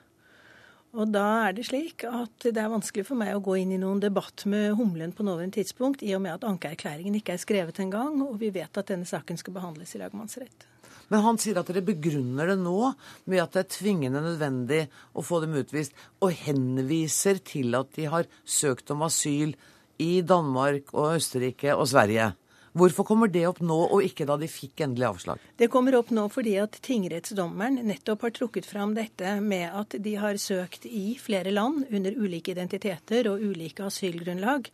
[0.93, 3.81] Og da er det slik at det er vanskelig for meg å gå inn i
[3.81, 7.81] noen debatt med Humlen på nåværende tidspunkt, i og med at ankeerklæringen ikke er skrevet
[7.81, 10.67] engang, og vi vet at denne saken skal behandles i lagmannsrett.
[11.09, 12.93] Men han sier at dere begrunner det nå
[13.25, 14.83] med at det er tvingende nødvendig
[15.17, 19.57] å få dem utvist, og henviser til at de har søkt om asyl
[19.97, 22.35] i Danmark og Østerrike og Sverige.
[22.73, 25.41] Hvorfor kommer det opp nå, og ikke da de fikk endelig avslag?
[25.61, 30.15] Det kommer opp nå fordi at tingrettsdommeren nettopp har trukket fram dette med at de
[30.17, 34.71] har søkt i flere land under ulike identiteter og ulike asylgrunnlag.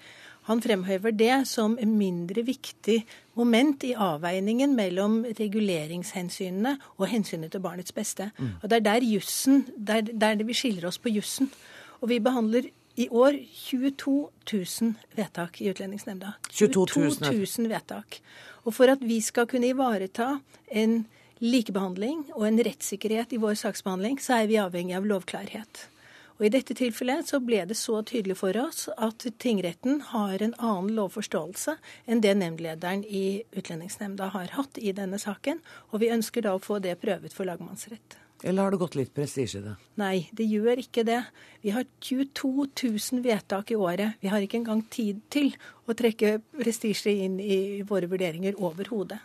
[0.48, 3.02] Han fremhever det som en mindre viktig
[3.36, 8.30] moment i avveiningen mellom reguleringshensynene og hensynet til barnets beste.
[8.38, 8.54] Mm.
[8.62, 11.50] Og Det er der, jussen, der, der vi skiller oss på jussen.
[12.00, 16.32] Og vi behandler i år 22 000 vedtak i Utlendingsnemnda.
[16.50, 17.02] 22
[17.58, 18.18] 000 vedtak.
[18.66, 21.04] Og for at vi skal kunne ivareta en
[21.38, 25.86] likebehandling og en rettssikkerhet i vår saksbehandling, så er vi avhengig av lovklarhet.
[26.38, 30.54] Og I dette tilfellet så ble det så tydelig for oss at tingretten har en
[30.58, 31.74] annen lovforståelse
[32.06, 36.62] enn det nemndlederen i Utlendingsnemnda har hatt i denne saken, og vi ønsker da å
[36.62, 38.18] få det prøvet for lagmannsrett.
[38.42, 39.74] Eller har det gått litt prestisje i det?
[39.98, 41.22] Nei, det gjør ikke det.
[41.64, 44.20] Vi har 22 000 vedtak i året.
[44.22, 45.50] Vi har ikke engang tid til
[45.88, 49.18] å trekke prestisje inn i våre vurderinger overhodet.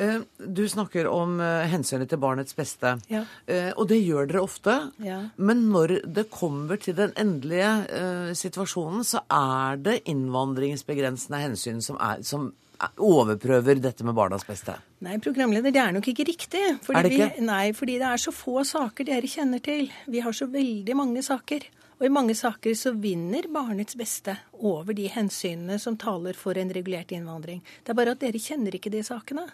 [0.00, 3.24] Eh, du snakker om eh, hensynet til barnets beste, ja.
[3.50, 4.76] Eh, og det gjør dere ofte.
[5.02, 5.18] Ja.
[5.36, 12.22] Men når det kommer til den endelige situasjonen, så er det innvandringsbegrensende hensyn som, er,
[12.22, 12.52] som
[13.00, 14.76] overprøver dette med barnas beste?
[15.04, 16.62] Nei, programleder, det er nok ikke riktig.
[16.64, 17.28] er det ikke?
[17.36, 19.90] Vi, nei, fordi det er så få saker dere kjenner til.
[20.08, 21.68] Vi har så veldig mange saker.
[22.00, 26.72] Og i mange saker så vinner barnets beste over de hensynene som taler for en
[26.72, 27.60] regulert innvandring.
[27.84, 29.44] Det er bare at dere kjenner ikke de sakene.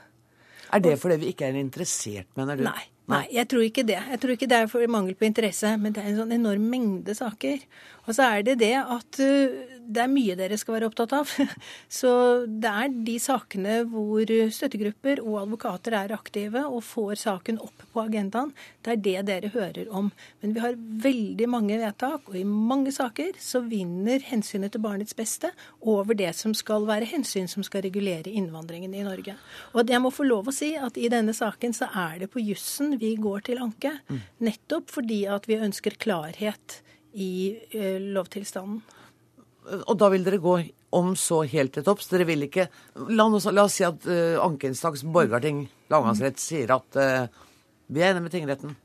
[0.74, 2.66] Er det fordi vi ikke er interessert, mener du?
[2.66, 2.84] Nei.
[3.06, 4.00] Nei, jeg tror ikke det.
[4.10, 6.64] Jeg tror ikke det er for mangel på interesse, men det er en sånn enorm
[6.72, 7.60] mengde saker.
[8.02, 11.30] Og så er det det at uh, det er mye dere skal være opptatt av.
[11.98, 12.10] Så
[12.46, 18.02] det er de sakene hvor støttegrupper og advokater er aktive og får saken opp på
[18.04, 18.52] agendaen.
[18.84, 20.10] Det er det dere hører om.
[20.42, 25.16] Men vi har veldig mange vedtak, og i mange saker så vinner hensynet til barnets
[25.16, 29.36] beste over det som skal være hensyn som skal regulere innvandringen i Norge.
[29.74, 32.42] Og jeg må få lov å si at i denne saken så er det på
[32.42, 33.96] jussen vi går til anke.
[34.08, 34.20] Mm.
[34.48, 36.80] Nettopp fordi at vi ønsker klarhet
[37.16, 38.82] i uh, lovtilstanden.
[39.86, 40.56] Og da vil dere gå
[40.96, 42.08] om så helt til topps.
[42.12, 42.68] Dere vil ikke
[43.12, 47.46] La oss, la oss si at uh, ankeinstans Borgarting lagmannsrett sier at uh,
[47.86, 48.76] vi er enige med tingretten.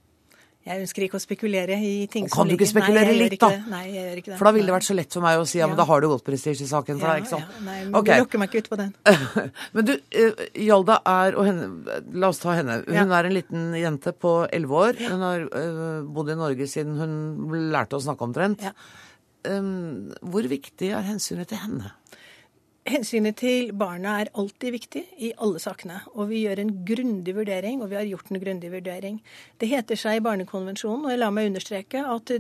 [0.62, 3.48] Jeg ønsker ikke å spekulere i ting som ligger Kan du ikke spekulere litt, da?
[3.72, 4.36] Nei, jeg gjør ikke det.
[4.38, 6.04] For da ville det vært så lett for meg å si ja, men da har
[6.04, 7.00] du gått prestisje i saken.
[7.02, 7.56] For ja, deg, ikke sant?
[7.56, 8.20] Ja, nei, men okay.
[8.20, 8.92] du lokker meg ikke ut på den.
[9.74, 12.78] men du, uh, Hjalda er og henne La oss ta henne.
[12.86, 13.08] Hun ja.
[13.18, 15.02] er en liten jente på elleve år.
[15.02, 18.70] Hun har uh, bodd i Norge siden hun lærte å snakke omtrent.
[18.70, 18.76] Ja.
[19.48, 21.96] Um, hvor viktig er hensynet til henne?
[22.86, 26.00] Hensynet til barna er alltid viktig i alle sakene.
[26.18, 29.20] Og vi gjør en grundig vurdering, og vi har gjort en grundig vurdering.
[29.62, 32.34] Det heter seg i Barnekonvensjonen, og jeg la meg understreke at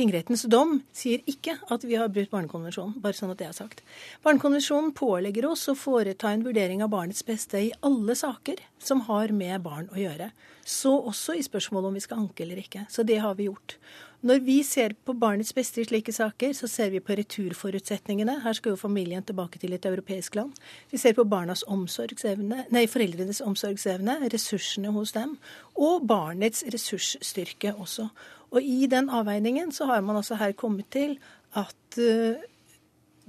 [0.00, 3.82] tingrettens dom sier ikke at vi har brutt Barnekonvensjonen, bare sånn at det er sagt.
[4.24, 9.34] Barnekonvensjonen pålegger oss å foreta en vurdering av barnets beste i alle saker som har
[9.36, 10.30] med barn å gjøre.
[10.64, 12.86] Så også i spørsmålet om vi skal anke eller ikke.
[12.92, 13.76] Så det har vi gjort.
[14.20, 18.34] Når vi ser på barnets beste i slike saker, så ser vi på returforutsetningene.
[18.44, 20.58] Her skal jo familien tilbake til et europeisk land.
[20.92, 25.38] Vi ser på barnas omsorgsevne, nei, foreldrenes omsorgsevne, ressursene hos dem,
[25.80, 28.10] og barnets ressursstyrke også.
[28.50, 31.18] Og i den avveiningen så har man altså her kommet til
[31.58, 32.40] at uh,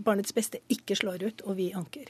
[0.01, 2.09] barnets beste ikke slår ut, og vi anker.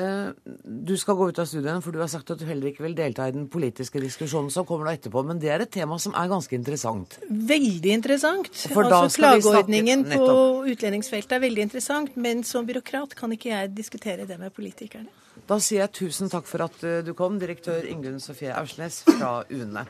[0.00, 0.28] Eh,
[0.64, 2.94] Du skal gå ut av studien, for du har sagt at du heller ikke vil
[2.96, 5.22] delta i den politiske diskusjonen som kommer da etterpå.
[5.26, 7.18] Men det er et tema som er ganske interessant.
[7.28, 8.48] Veldig interessant.
[8.72, 10.30] For da altså Klageordningen på
[10.72, 15.12] utlendingsfeltet er veldig interessant, men som byråkrat kan ikke jeg diskutere det med politikerne.
[15.48, 19.42] Da sier jeg tusen takk for at eh, du kom, direktør Ingunn Sofie Aursnes fra
[19.50, 19.84] UNE.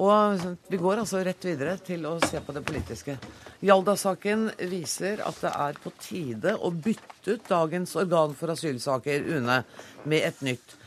[0.00, 0.40] Og
[0.72, 3.18] vi går altså rett videre til å se på det politiske.
[3.60, 9.58] Hjalda-saken viser at det er på tide å bytte ut dagens organ for asylsaker, UNE,
[10.08, 10.78] med et nytt.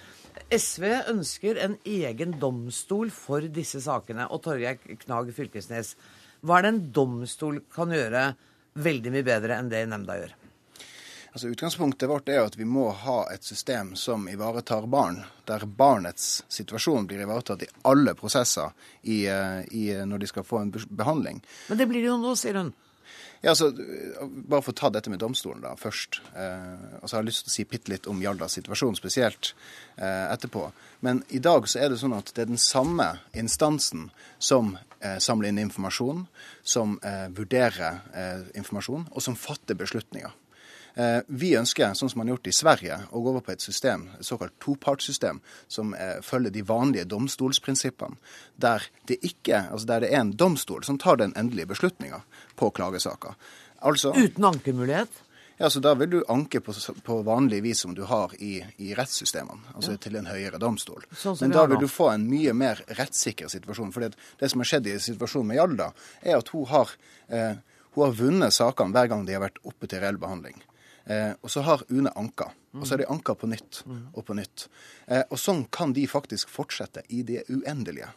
[0.49, 4.25] SV ønsker en egen domstol for disse sakene.
[4.29, 5.93] Og Torgeir Knag Fylkesnes,
[6.41, 8.31] hva er det en domstol kan gjøre
[8.81, 10.35] veldig mye bedre enn det nemnda gjør?
[11.35, 15.65] Altså Utgangspunktet vårt er jo at vi må ha et system som ivaretar barn, der
[15.67, 18.71] barnets situasjon blir ivaretatt i alle prosesser
[19.01, 21.41] i, eh, i, når de skal få en behandling.
[21.67, 22.69] Men det blir det jo nå, sier hun.
[23.41, 23.67] Ja, altså,
[24.47, 26.21] Bare for å ta dette med domstolen da, først.
[26.39, 29.51] Eh, altså, jeg har lyst til å si bitte litt om Hjaldas situasjon spesielt
[29.97, 30.69] eh, etterpå.
[31.03, 34.07] Men i dag så er det sånn at det er den samme instansen
[34.39, 36.23] som eh, samler inn informasjon,
[36.63, 40.31] som eh, vurderer eh, informasjon, og som fatter beslutninger.
[40.95, 43.61] Eh, Vi ønsker, sånn som man har gjort i Sverige, å gå over på et
[43.61, 48.15] system, et såkalt topartssystem, som eh, følger de vanlige domstolsprinsippene,
[48.57, 52.21] der det ikke, altså der det er en domstol som tar den endelige beslutninga
[52.55, 53.35] på klagesaker.
[53.83, 55.09] Altså, Uten ankemulighet.
[55.59, 58.93] ja, så Da vil du anke på, på vanlig vis som du har i, i
[58.95, 61.03] rettssystemene, altså til en høyere domstol.
[61.11, 63.91] Sånn Men da vil du få en mye mer rettssikker situasjon.
[63.91, 65.91] For det, det som har skjedd i situasjonen med Hjalda,
[66.23, 66.89] er at hun har,
[67.27, 67.55] eh,
[67.95, 70.55] hun har vunnet sakene hver gang de har vært oppe til reell behandling.
[71.05, 72.51] Eh, og så har UNE anka.
[72.75, 74.67] Og så er de anka på nytt og på nytt.
[75.07, 78.11] Eh, og sånn kan de faktisk fortsette i det uendelige.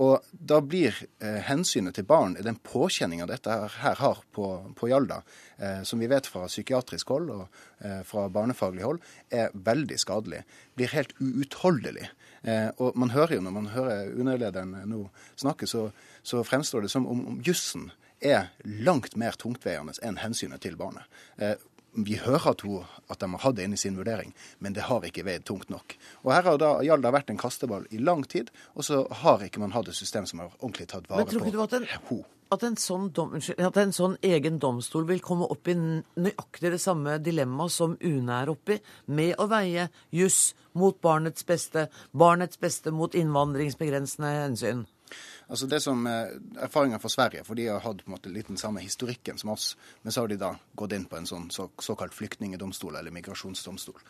[0.00, 5.20] Og da blir eh, hensynet til barn, den påkjenninga dette her, har på, på Hjalda,
[5.58, 7.42] eh, som vi vet fra psykiatrisk hold og
[7.84, 10.42] eh, fra barnefaglig hold, er veldig skadelig.
[10.78, 12.08] Blir helt uutholdelig.
[12.42, 15.04] Eh, og man hører jo når man hører UNE-lederen nå
[15.36, 15.90] snakke, så,
[16.24, 17.90] så fremstår det som om, om jussen
[18.22, 21.04] er langt mer tungtveiende enn hensynet til barnet.
[21.92, 24.32] Vi hører at, hun, at de har hatt det inne i sin vurdering,
[24.64, 25.96] men det har ikke veid tungt nok.
[26.24, 29.60] Og Her har da Hjalda vært en kasteball i lang tid, og så har ikke
[29.60, 31.76] man hatt et system som har ordentlig tatt vare Men tror ikke du på at
[31.76, 32.22] en, henne.
[32.56, 36.80] at en, sånn dom, at en sånn egen domstol vil komme opp i nøyaktig det
[36.80, 38.80] samme dilemma som UNE er oppi,
[39.12, 44.86] med å veie juss mot barnets beste, barnets beste mot innvandringsbegrensende hensyn?
[45.52, 46.30] Altså det som eh,
[46.64, 49.50] Erfaringer fra Sverige, for de har hatt på en måte litt den samme historikken som
[49.52, 53.12] oss, men så har de da gått inn på en sånn så, såkalt flyktningedomstol eller
[53.12, 54.00] migrasjonsdomstol.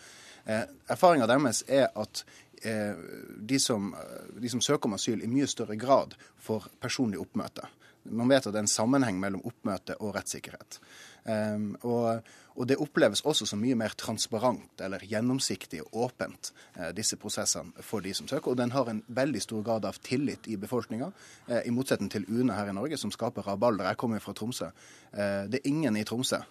[0.47, 0.63] Eh,
[0.95, 2.23] Erfaringa deres er at
[2.63, 2.95] eh,
[3.39, 3.91] de, som,
[4.39, 6.15] de som søker om asyl, i mye større grad
[6.47, 7.67] får personlig oppmøte.
[8.15, 10.79] Man vet at det er en sammenheng mellom oppmøte og rettssikkerhet.
[11.27, 16.91] Eh, og, og det oppleves også som mye mer transparent eller gjennomsiktig og åpent, eh,
[16.97, 18.53] disse prosessene for de som søker.
[18.53, 21.13] Og den har en veldig stor grad av tillit i befolkninga,
[21.49, 23.89] eh, i motsetning til UNE her i Norge, som skaper rabalder.
[23.89, 24.73] Jeg kommer fra Tromsø.
[25.13, 26.43] Eh, det er ingen i Tromsø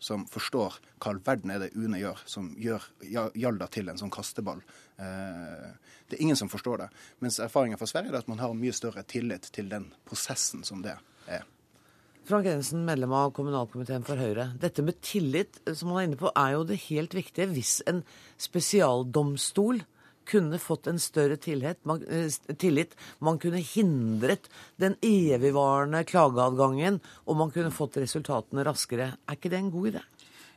[0.00, 2.82] som forstår hva all verden er det UNE gjør, som gjør
[3.34, 4.60] Jalda til en sånn kasteball.
[4.98, 6.88] Det er ingen som forstår det.
[7.20, 10.82] Mens erfaringen fra Sverige er at man har mye større tillit til den prosessen som
[10.82, 11.46] det er.
[12.24, 14.46] Frank Jensen, medlem av kommunalkomiteen for Høyre.
[14.56, 17.52] Dette med tillit, eh, som han er inne på, er jo det helt viktige.
[17.52, 18.02] Hvis en
[18.38, 19.82] spesialdomstol
[20.24, 27.36] kunne fått en større tillit, man, eh, tillit, man kunne hindret den evigvarende klageadgangen, og
[27.36, 29.18] man kunne fått resultatene raskere.
[29.28, 30.02] Er ikke det en god idé?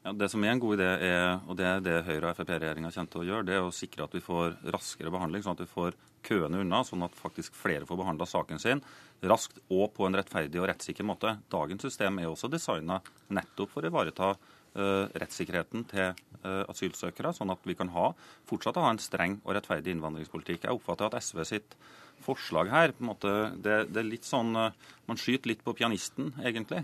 [0.05, 2.93] Ja, det som er en god idé, er, og det er det Høyre- og Frp-regjeringa
[2.93, 5.67] kommer til å gjøre, det er å sikre at vi får raskere behandling, sånn at
[5.67, 5.93] vi får
[6.27, 8.83] køene unna, sånn at faktisk flere får behandla saken sin
[9.25, 11.37] raskt og på en rettferdig og rettssikker måte.
[11.51, 12.99] Dagens system er også designa
[13.33, 18.11] nettopp for å ivareta eh, rettssikkerheten til eh, asylsøkere, sånn at vi kan ha,
[18.49, 20.67] fortsatt ha en streng og rettferdig innvandringspolitikk.
[20.67, 21.77] Jeg oppfatter at SV sitt
[22.25, 25.75] forslag her på en måte, det, det er litt sånn eh, Man skyter litt på
[25.77, 26.81] pianisten, egentlig.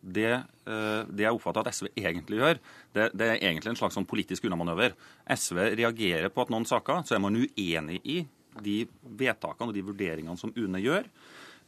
[0.00, 2.60] Det, eh, det jeg oppfatter at SV egentlig gjør,
[2.94, 4.94] det, det er egentlig en slags sånn politisk unnamanøver.
[5.34, 8.22] SV reagerer på at noen saker så er man uenig i
[8.62, 11.10] de vedtakene og de vurderingene som UNE gjør.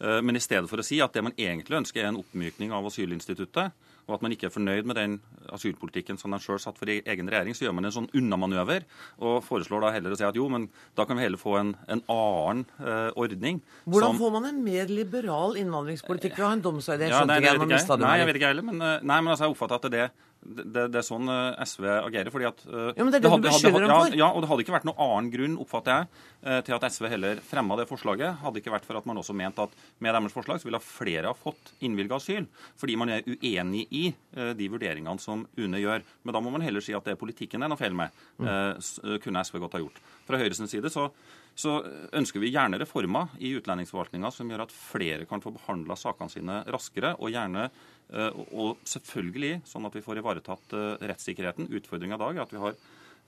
[0.01, 2.73] Eh, Men i stedet for å si at det man egentlig ønsker er en oppmykning
[2.73, 3.75] av asylinstituttet,
[4.11, 5.13] og at man ikke er fornøyd med den
[5.55, 8.85] asylpolitikken som de sjøl satt for i egen regjering, så gjør man en sånn unnamanøver
[9.23, 10.69] og foreslår da heller å si at jo, men
[10.99, 13.63] da kan vi heller få en, en annen eh, ordning.
[13.87, 16.99] Hvordan som- får man en mer liberal innvandringspolitikk ved å ha en domstol?
[17.01, 18.19] Jeg ja, nei, jeg, jeg, jeg.
[18.21, 20.87] Jeg vet ikke heller, men, eh, nei, men altså, jeg oppfatter at det, Det, det,
[20.89, 22.31] det er sånn eh, SV agerer.
[22.33, 22.63] fordi at...
[22.67, 24.17] eh, Ja, men det er det du hadde- hadde- beskylder dem ja, for.
[24.23, 26.09] Ja, og det hadde ikke vært noen annen grunn, oppfatter jeg,
[26.43, 28.39] eh, til at SV heller fremma det forslaget.
[28.41, 31.29] Hadde ikke vært for at man også mente at med deres forslag så ville flere
[31.29, 32.47] ha fått innvilga asyl.
[32.81, 34.07] Fordi man er uenig i
[34.57, 36.03] de vurderingene som UNE gjør.
[36.25, 38.11] Men da må man heller si at det er politikken det er noe feil med.
[38.41, 39.21] Mm.
[39.21, 40.01] Kunne SV godt ha gjort.
[40.27, 41.11] Fra Høyres side så
[41.61, 41.73] så
[42.17, 46.61] ønsker vi gjerne reformer i utlendingsforvaltninga som gjør at flere kan få behandla sakene sine
[46.73, 47.67] raskere, og gjerne
[48.13, 51.69] og- og selvfølgelig sånn at vi får ivaretatt eh, rettssikkerheten.
[51.71, 52.75] Utfordringa i dag er at vi har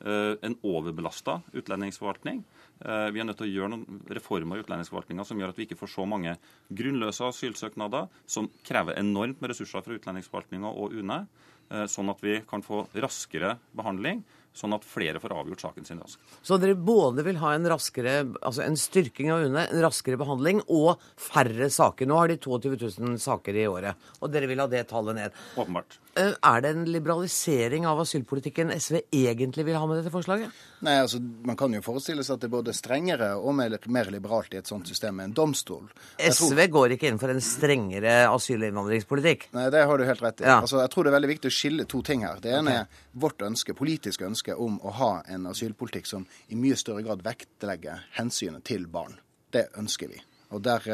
[0.05, 2.43] eh, en overbelasta utlendingsforvaltning.
[2.85, 5.67] Eh, Vi er nødt til å gjøre noen reformer i utlendingsforvaltninga som gjør at vi
[5.67, 6.37] ikke får så mange
[6.75, 11.27] grunnløse asylsøknader, som krever enormt med ressurser fra utlendingsforvaltninga og UNE,
[11.71, 14.25] eh, sånn at vi kan få raskere behandling,
[14.57, 16.21] sånn at flere får avgjort saken sin raskt.
[16.45, 20.61] Så dere både vil ha en raskere, altså en styrking av UNE, en raskere behandling
[20.69, 22.09] og færre saker.
[22.09, 25.43] Nå har de 22 000 saker i året, og dere vil ha det tallet ned.
[25.57, 25.99] Åpenbart.
[26.15, 30.51] Eh, Er det en liberalisering av asylpolitikken SV egentlig vil ha med dette forslaget?
[30.85, 34.11] Nei, altså, Man kan jo forestille seg at det er både strengere og mer, mer
[34.13, 35.89] liberalt i et sånt system med en domstol.
[36.19, 39.49] Jeg tror- SV går ikke inn for en strengere asyl- og innvandringspolitikk.
[39.55, 40.45] Nei, Det har du helt rett i.
[40.45, 40.61] Ja.
[40.61, 42.39] Altså, jeg tror det er veldig viktig å skille to ting her.
[42.41, 46.77] Det ene er vårt ønske, politiske ønske om å ha en asylpolitikk som i mye
[46.77, 49.19] større grad vektlegger hensynet til barn.
[49.51, 50.21] Det ønsker vi.
[50.53, 50.89] Og der,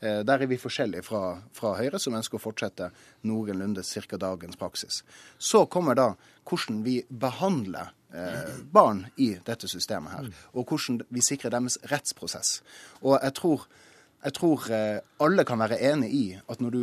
[0.00, 2.90] eh, der er vi forskjellige fra, fra Høyre, som ønsker å fortsette
[3.28, 4.16] noenlunde ca.
[4.16, 5.02] dagens praksis.
[5.38, 6.14] Så kommer da
[6.48, 12.60] hvordan vi behandler eh, barn i dette systemet her, og hvordan vi sikrer deres rettsprosess.
[13.02, 13.66] Og jeg tror,
[14.24, 16.82] jeg tror eh, alle kan være enig i at når du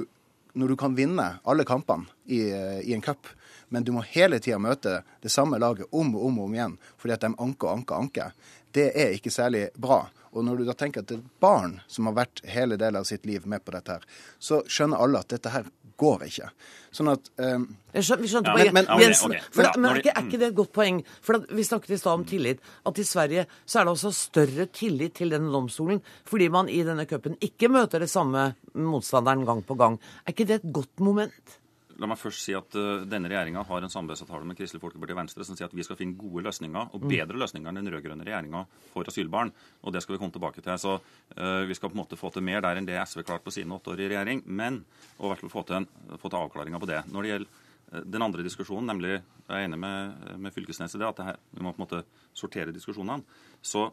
[0.57, 3.27] når du kan vinne alle kampene i, eh, i en cup,
[3.69, 6.77] men du må hele tida møte det samme laget om og om og om igjen
[6.97, 8.31] fordi at de anker og anker og anker,
[8.73, 10.07] det er ikke særlig bra.
[10.33, 12.99] Og når du da tenker at det er et barn som har vært hele delen
[12.99, 14.03] av sitt liv med på dette her,
[14.39, 15.65] så skjønner alle at dette her
[15.97, 16.49] går ikke.
[16.93, 17.63] Sånn at um...
[17.95, 18.73] Jeg skjønner, vi skjønte Ja, poenget.
[18.75, 19.39] men- men- Jensen, okay.
[19.41, 19.53] ok.
[19.55, 20.99] for da, men er ikke, er ikke det et godt poeng?
[21.25, 22.59] For at vi snakket i stad om tillit.
[22.85, 26.83] At i Sverige så er det også større tillit til denne domstolen fordi man i
[26.85, 29.97] denne cupen ikke møter det samme motstanderen gang på gang.
[30.27, 31.57] Er ikke det et godt moment?
[31.97, 35.19] La meg først si at uh, denne regjeringa har en samarbeidsavtale med Kristelig Folkeparti og
[35.21, 38.25] Venstre som sier at vi skal finne gode løsninger, og bedre løsninger enn den rød-grønne
[38.27, 39.49] regjeringa for asylbarn.
[39.81, 40.77] Og det skal vi komme tilbake til.
[40.77, 43.47] Så uh, vi skal på en måte få til mer der enn det SV klarte
[43.47, 44.43] på sine åtte år i regjering.
[44.45, 44.83] Men
[45.17, 46.99] og i hvert fall få til, en, få til avklaringer på det.
[47.09, 47.63] Når det gjelder
[47.95, 51.29] uh, den andre diskusjonen, nemlig jeg er enig med, med Fylkesnes i det, at det
[51.31, 52.03] her, vi må på en måte
[52.37, 53.25] sortere diskusjonene,
[53.65, 53.87] så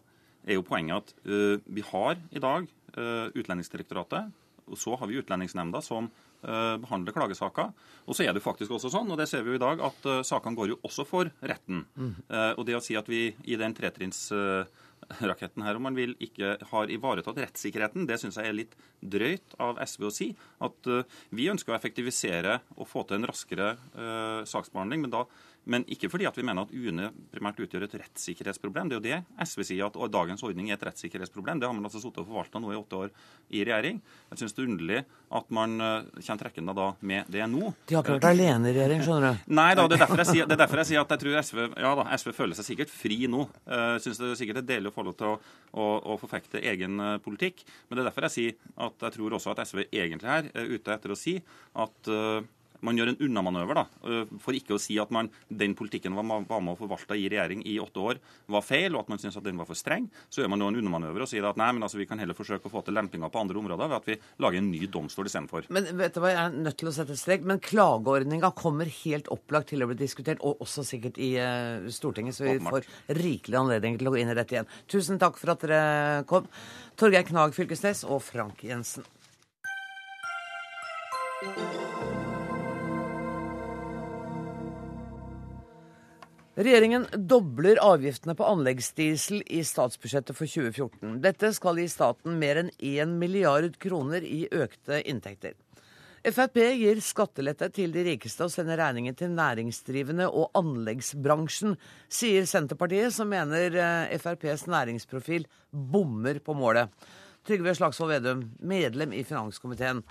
[0.44, 4.28] er jo poenget at uh, vi har i dag uh, Utlendingsdirektoratet,
[4.68, 6.12] og så har vi Utlendingsnemnda som
[6.44, 7.72] eh, behandler klagesaker.
[8.04, 10.08] Og så er det faktisk også sånn, og det ser vi jo i dag, at
[10.10, 11.84] eh, sakene går jo også for retten.
[11.94, 12.12] Mm.
[12.56, 16.92] og det å si at vi i den tretrinnsraketten her, om man vil, ikke har
[16.92, 20.28] ivaretatt rettssikkerheten, det syns jeg er litt drøyt av SV å si.
[20.64, 20.90] At
[21.34, 25.24] vi ønsker å effektivisere og få til en raskere eh, saksbehandling, men da
[25.70, 28.90] men ikke fordi at vi mener at UNE primært utgjør et rettssikkerhetsproblem.
[28.90, 31.60] Det er jo det SV sier, at dagens ordning er et rettssikkerhetsproblem.
[31.60, 33.12] Det har man altså sittet og forvalta nå i åtte år
[33.54, 34.00] i regjering.
[34.32, 35.00] Jeg syns det er underlig
[35.34, 37.72] at man eh, kommer trekkende da med det nå.
[37.88, 39.52] De har ikke vært alene i regjering, skjønner du.
[39.60, 41.38] Nei da, det er derfor jeg sier, det er derfor jeg sier at jeg tror
[41.40, 43.46] SV ja da, SV føler seg sikkert fri nå.
[43.68, 45.38] Jeg syns det er sikkert er deilig å få lov til å,
[45.72, 47.64] å, å forfekte egen eh, politikk.
[47.88, 50.76] Men det er derfor jeg sier at jeg tror også at SV egentlig her er
[50.76, 51.38] ute etter å si
[51.84, 52.44] at eh,
[52.84, 56.46] man gjør en unnamanøver da, eh, for ikke å si at man, den politikken man
[56.48, 58.20] var med og forvalta i regjering i åtte år,
[58.50, 60.08] var feil, og at man syns at den var for streng.
[60.28, 62.36] Så gjør man nå en unnamanøver og sier at nei, men altså, vi kan heller
[62.36, 65.30] forsøke å få til lempinga på andre områder ved at vi lager en ny domstol
[65.30, 65.68] istedenfor.
[65.74, 69.30] Men vet du hva, jeg er nødt til å sette strek, men klageordninga kommer helt
[69.34, 72.86] opplagt til å bli diskutert, og også sikkert i uh, Stortinget, så vi Åpenbart.
[72.86, 74.70] får rikelig anledning til å gå inn i dette igjen.
[74.90, 76.48] Tusen takk for at dere kom.
[77.00, 79.06] Torgeir Knag Fylkesnes og Frank Jensen.
[86.54, 91.16] Regjeringen dobler avgiftene på anleggsdiesel i statsbudsjettet for 2014.
[91.24, 95.56] Dette skal gi staten mer enn 1 milliard kroner i økte inntekter.
[96.24, 101.74] Frp gir skattelette til de rikeste og sender regningen til næringsdrivende og anleggsbransjen,
[102.06, 106.88] sier Senterpartiet, som mener eh, FrPs næringsprofil bommer på målet.
[107.44, 110.06] Trygve Slagsvold Vedum, medlem i finanskomiteen.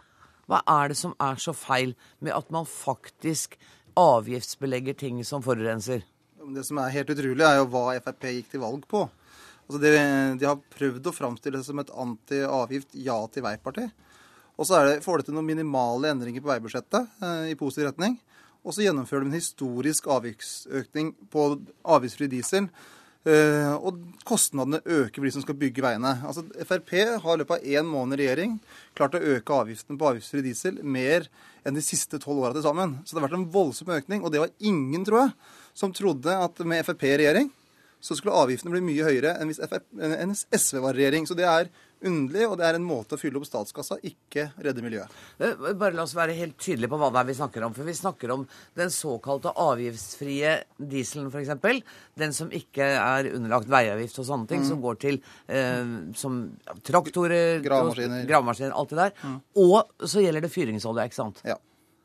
[0.51, 3.55] Hva er det som er så feil med at man faktisk
[3.95, 6.03] avgiftsbelegger ting som forurenser?
[6.51, 9.05] Det som er helt utrolig, er jo hva Frp gikk til valg på.
[9.63, 9.91] Altså de,
[10.41, 13.85] de har prøvd å framstille det som et anti-avgift ja til veiparti.
[14.59, 18.17] Og så det, får de til noen minimale endringer på veibudsjettet eh, i positiv retning.
[18.63, 21.47] Og så gjennomfører de en historisk avgiftsøkning på
[21.95, 22.67] avgiftsfri diesel
[23.23, 26.11] Eh, og kostnadene øker for de som skal bygge veiene.
[26.27, 26.91] Altså, Frp
[27.23, 28.57] har i løpet av én måned i regjering
[28.97, 31.29] klart å øke avgiftene på avgiftsfri diesel mer
[31.63, 32.97] enn de siste tolv åra til sammen.
[33.05, 34.25] Så det har vært en voldsom økning.
[34.25, 35.35] Og det var ingen, tror jeg,
[35.73, 37.51] som trodde at med Frp i regjering
[38.03, 41.23] så skulle avgiftene bli mye høyere enn hvis, FRP, enn hvis SV var i regjering.
[41.29, 41.69] Så det er
[42.03, 45.07] underlig, og det er en måte å fylle opp statskassa, ikke redde miljøet.
[45.39, 47.71] Eh, Bare la oss være helt tydelige på hva det er vi snakker om.
[47.77, 48.43] For vi snakker om
[48.75, 50.51] den såkalte avgiftsfrie
[50.83, 51.79] dieselen, f.eks.
[52.19, 56.41] Den som ikke er underlagt veiavgift og sånne ting, som går til eh, som
[56.83, 58.27] traktorer, Gravemaskiner.
[58.27, 59.37] gravemaskiner, alt det der.
[59.63, 61.39] Og så gjelder det fyringsolje, ikke sant?
[61.47, 61.55] Ja.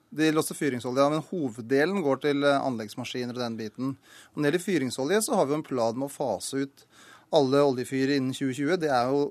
[0.08, 3.92] Det gjelder også fyringsolje, men hoveddelen går til eh, anleggsmaskiner og den biten.
[4.32, 6.86] Og når det gjelder fyringsolje, så har vi jo en plan med å fase ut
[7.36, 8.78] alle oljefyrer innen 2020.
[8.80, 9.26] Det er jo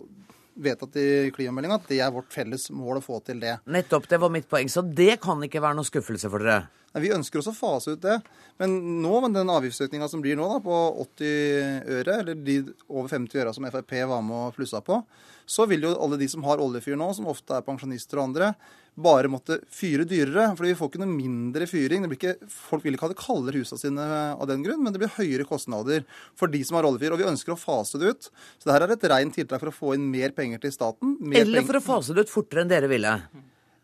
[0.57, 3.57] vedtatt i klimameldinga at det er vårt felles mål å få til det.
[3.69, 4.69] Nettopp, det var mitt poeng.
[4.69, 6.67] Så det kan ikke være noe skuffelse for dere.
[6.93, 8.17] Nei, Vi ønsker også å fase ut det.
[8.61, 8.73] Men
[9.03, 13.43] nå med den avgiftsøkninga som blir nå, da, på 80 øre, eller de over 50
[13.43, 15.01] øra som Frp var med og plussa på,
[15.47, 18.53] så vil jo alle de som har oljefyr nå, som ofte er pensjonister og andre,
[18.97, 20.49] bare måtte fyre dyrere.
[20.57, 22.03] For vi får ikke noe mindre fyring.
[22.03, 24.95] Det blir ikke, folk vil ikke ha det kaldere husa sine av den grunn, men
[24.95, 26.05] det blir høyere kostnader
[26.37, 27.13] for de som har oljefyr.
[27.13, 28.29] Og vi ønsker å fase det ut.
[28.57, 31.15] Så det her er et rent tiltak for å få inn mer penger til staten.
[31.21, 33.13] Mer Eller for å fase det ut fortere enn dere ville.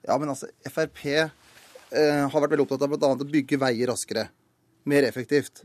[0.07, 1.30] ja, men altså, Frp eh,
[1.93, 3.14] har vært veldig opptatt av bl.a.
[3.14, 4.28] å bygge veier raskere.
[4.89, 5.61] Mer effektivt.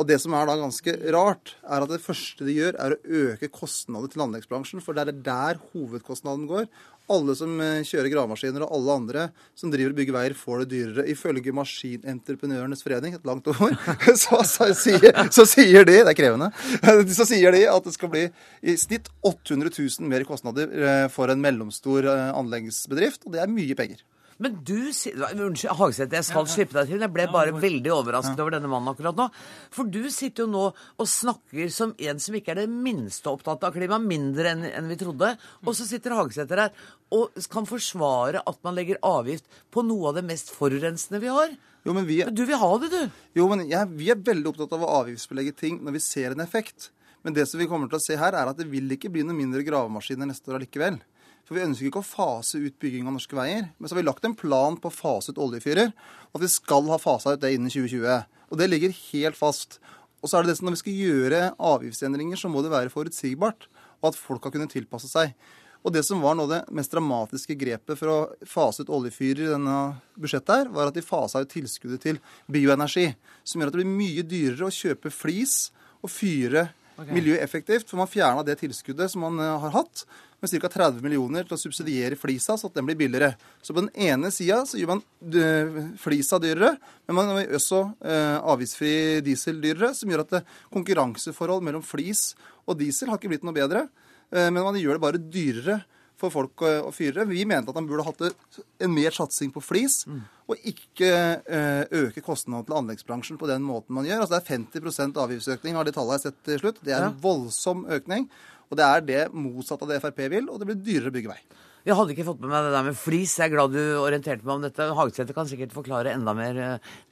[0.00, 3.20] Og det som er da ganske rart, er at det første de gjør, er å
[3.26, 4.80] øke kostnader til anleggsbransjen.
[4.84, 6.68] For det er der hovedkostnaden går.
[7.12, 9.24] Alle som eh, kjører gravemaskiner og alle andre
[9.58, 11.04] som driver og bygger veier, får det dyrere.
[11.12, 13.74] Ifølge Maskinentreprenørenes forening, et langt ord,
[14.22, 16.52] så, så, sier, så sier de Det er krevende.
[17.12, 18.22] Så sier de at det skal bli
[18.62, 23.26] i snitt 800 000 mer kostnader eh, for en mellomstor eh, anleggsbedrift.
[23.26, 24.00] Og det er mye penger.
[24.42, 27.02] Men du Unnskyld, Hagseth, jeg skal slippe deg til.
[27.04, 29.28] Jeg ble bare veldig overrasket over denne mannen akkurat nå.
[29.74, 33.66] For du sitter jo nå og snakker som en som ikke er det minste opptatt
[33.66, 35.34] av klima, mindre enn vi trodde.
[35.66, 40.18] Og så sitter Hagesæter her og kan forsvare at man legger avgift på noe av
[40.18, 41.52] det mest forurensende vi har.
[41.82, 43.22] Jo, men vi, Du vil ha det, du.
[43.36, 46.44] Jo, men jeg, Vi er veldig opptatt av å avgiftsbelegge ting når vi ser en
[46.44, 46.90] effekt.
[47.22, 49.22] Men det som vi kommer til å se her, er at det vil ikke bli
[49.26, 50.98] noen mindre gravemaskiner neste år allikevel.
[51.46, 53.70] For vi ønsker ikke å fase ut bygging av norske veier.
[53.76, 55.90] Men så har vi lagt en plan på å fase ut oljefyrer,
[56.30, 58.28] og at vi skal ha fasa ut det innen 2020.
[58.52, 59.80] Og det ligger helt fast.
[60.22, 62.92] Og så er det det som når vi skal gjøre avgiftsendringer, så må det være
[62.94, 63.66] forutsigbart,
[64.02, 65.34] og at folk har kunnet tilpasse seg.
[65.82, 69.48] Og det som var noe av det mest dramatiske grepet for å fase ut oljefyrer
[69.48, 69.78] i denne
[70.14, 73.08] budsjettet, her, var at de fasa ut tilskuddet til bioenergi.
[73.42, 75.56] Som gjør at det blir mye dyrere å kjøpe flis
[76.02, 76.68] og fyre
[76.98, 77.88] miljøeffektivt.
[77.88, 80.04] For man fjerna det tilskuddet som man eh, har hatt,
[80.42, 80.68] med ca.
[80.74, 83.36] 30 millioner til å subsidiere flisa, så at den blir billigere.
[83.62, 85.02] Så på den ene sida så gjør man
[85.38, 86.72] eh, flisa dyrere,
[87.06, 90.40] men man gjør også eh, avgiftsfri diesel dyrere, som gjør at
[90.74, 92.32] konkurranseforhold mellom flis
[92.66, 93.86] og diesel har ikke blitt noe bedre.
[94.34, 95.78] Eh, men man gjør det bare dyrere
[96.22, 97.26] for folk å, å fyre.
[97.28, 100.02] Vi mente at han burde hatt en mer satsing på flis,
[100.50, 101.10] og ikke
[101.42, 104.24] eh, øke kostnadene til anleggsbransjen på den måten man gjør.
[104.24, 106.82] Altså Det er 50% avgiftsøkning, har de tallene jeg har sett til slutt.
[106.84, 108.28] Det er en voldsom økning.
[108.72, 111.32] Og det er det motsatte av det Frp vil, og det blir dyrere å bygge
[111.34, 111.40] vei.
[111.82, 113.34] Jeg hadde ikke fått med meg det der med flis.
[113.36, 114.86] Jeg er glad du orienterte meg om dette.
[114.96, 116.60] Hagesæter kan sikkert forklare enda mer.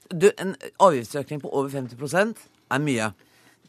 [0.08, 3.10] Du, en avgiftsøkning på over 50% er mye.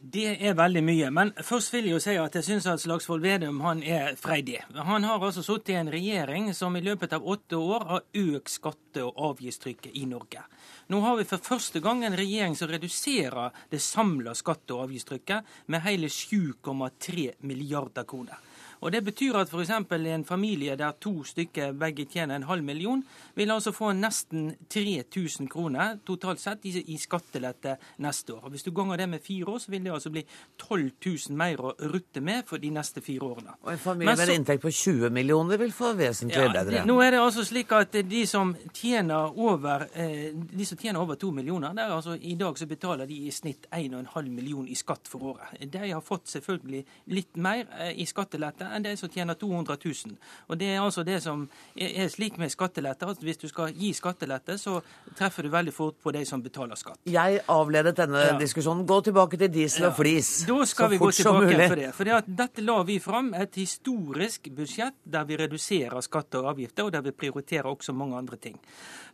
[0.02, 1.08] Det er veldig mye.
[1.14, 4.58] Men først vil jeg jo si at jeg syns at Slagsvold Vedum han er freidig.
[4.74, 8.50] Han har altså sittet i en regjering som i løpet av åtte år har økt
[8.50, 10.42] skatte- og avgiftstrykket i Norge.
[10.90, 15.54] Nå har vi for første gang en regjering som reduserer det samla skatte- og avgiftstrykket
[15.70, 18.42] med hele 7,3 milliarder kroner.
[18.82, 19.70] Og Det betyr at f.eks.
[19.70, 23.04] en familie der to stykker begge tjener en halv million,
[23.34, 28.40] vil altså få nesten 3000 kroner totalt sett i, i skattelette neste år.
[28.44, 30.24] Og Hvis du ganger det med fire år, så vil det altså bli
[30.58, 33.54] 12 000 mer å rutte med for de neste fire årene.
[33.62, 36.82] Og en familie med en inntekt på 20 millioner vil få vesentlig Ja, bedre.
[36.86, 41.14] nå er det altså slik at de som tjener over eh, de som tjener over
[41.14, 44.74] to millioner, det er altså, i dag så betaler de i snitt 1,5 million i
[44.74, 45.54] skatt for året.
[45.70, 50.16] De har fått selvfølgelig litt mer eh, i skattelette enn de som tjener 200 000.
[50.48, 53.92] Og det er altså det som er, slik med skattelette, at hvis du skal gi
[53.96, 54.80] skattelette, så
[55.18, 56.98] treffer du veldig fort på de som betaler skatt.
[57.06, 58.38] Jeg avledet denne Ja.
[58.38, 58.86] diskusjonen.
[58.86, 60.44] Gå tilbake til diesel og flis.
[60.46, 61.94] Da skal så vi gå tilbake for det.
[61.94, 66.54] For det at dette la vi fram et historisk budsjett der vi reduserer skatter og
[66.56, 68.58] avgifter, og der vi prioriterer også mange andre ting.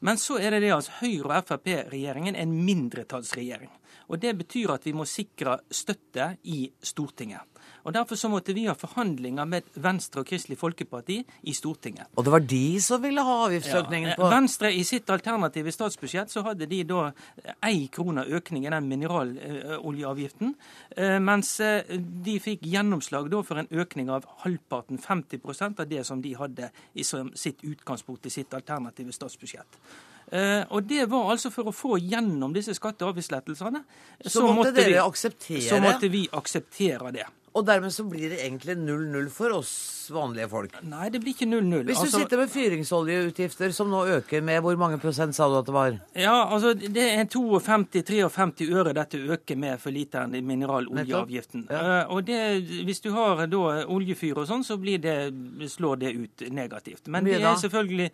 [0.01, 3.71] Men så er det det altså Høyre- og Frp-regjeringen er en mindretallsregjering.
[4.09, 7.41] Og Det betyr at vi må sikre støtte i Stortinget.
[7.89, 11.17] Og Derfor så måtte vi ha forhandlinger med Venstre og Kristelig Folkeparti
[11.49, 12.11] i Stortinget.
[12.21, 16.43] Og det var de som ville ha avgiftsøkningen på Venstre i sitt alternative statsbudsjett så
[16.45, 17.07] hadde de da
[17.65, 20.53] én krone økning i den mineraloljeavgiften,
[20.99, 26.05] eh, mens eh, de fikk gjennomslag da for en økning av halvparten, 50% av det
[26.05, 29.81] som de hadde i sitt utgangspunkt i sitt alternative statsbudsjett.
[30.29, 33.81] Uh, og det var altså for å få gjennom disse skatte- og avgiftslettelsene.
[34.29, 37.25] Så måtte dere akseptere Så måtte vi akseptere det.
[37.55, 40.75] Og dermed så blir det egentlig 0-0 for oss vanlige folk.
[40.83, 41.85] Nei, det blir ikke 0-0.
[41.85, 45.59] Hvis du Altså- sitter med fyringsoljeutgifter som nå øker med hvor mange prosent sa du
[45.59, 45.99] at det var?
[46.17, 51.67] Ja, altså det er 52-53 øre dette øker med for literen i mineraloljeavgiften.
[51.71, 52.05] Ja.
[52.05, 52.41] Uh, og det,
[52.85, 55.17] hvis du har da oljefyr og sånn, så blir det,
[55.71, 57.09] slår det ut negativt.
[57.09, 58.11] Men Mye det er selvfølgelig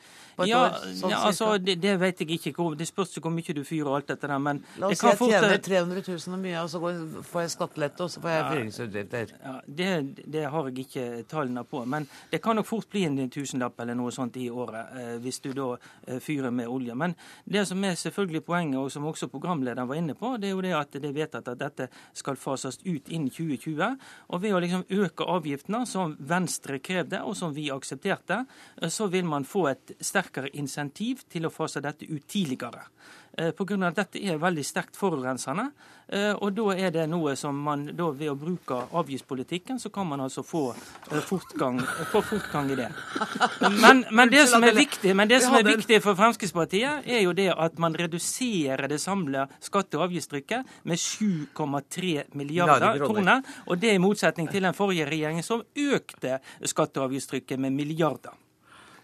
[0.49, 0.63] ja,
[0.99, 2.55] sånn ja, altså, det, det vet jeg ikke.
[2.55, 5.07] hvor- Det spørs hvor mye du fyrer og alt dette der, men La oss si
[5.07, 6.81] jeg fort tjener 300 000 og mye, og så
[7.23, 9.33] får jeg skattelette, og så får jeg fyringsutgifter.
[9.45, 13.31] ja, det, det har jeg ikke tallene på, men det kan nok fort bli en
[13.31, 16.95] tusenlapp eller noe sånt i året eh, hvis du da eh, fyrer med olje.
[16.99, 17.15] Men
[17.45, 20.65] det som er selvfølgelig poenget, og som også programlederen var inne på, det er jo
[20.65, 23.99] det at det er vedtatt at dette skal fases ut innen 2020.
[24.31, 28.45] Og ved å liksom øke avgiftene, som Venstre krevde, og som vi aksepterte,
[28.81, 32.89] eh, så vil man få et sterkere insentiv til å fase dette ut tidligere.
[33.37, 35.71] Eh, av at dette er veldig sterkt forurensende.
[36.09, 40.07] eh, Og da er det noe som man da ved å bruke avgiftspolitikken, så kan
[40.07, 40.75] man altså få
[41.11, 41.81] eh, fortgang,
[42.13, 42.89] få fortgang i det.
[43.81, 47.33] Men, men det som er viktig, men det som er viktig for Fremskrittspartiet, er jo
[47.33, 53.43] det at man reduserer det samla skatte- og avgiftstrykket med 7,3 milliarder kroner.
[53.67, 57.73] Og det er i motsetning til den forrige regjeringen som økte skatte- og avgiftstrykket med
[57.73, 58.31] milliarder.
[58.31, 59.04] Slagsvold, vet du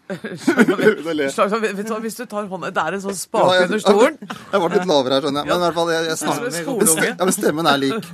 [2.01, 4.17] Hvis du tar hånda Det er en sånn spake ja, under stolen.
[4.21, 5.49] Jeg ble litt lavere her, skjønner jeg.
[5.51, 7.07] Men i hvert fall, jeg, jeg snakker.
[7.11, 8.09] Ja, men stemmen er lik.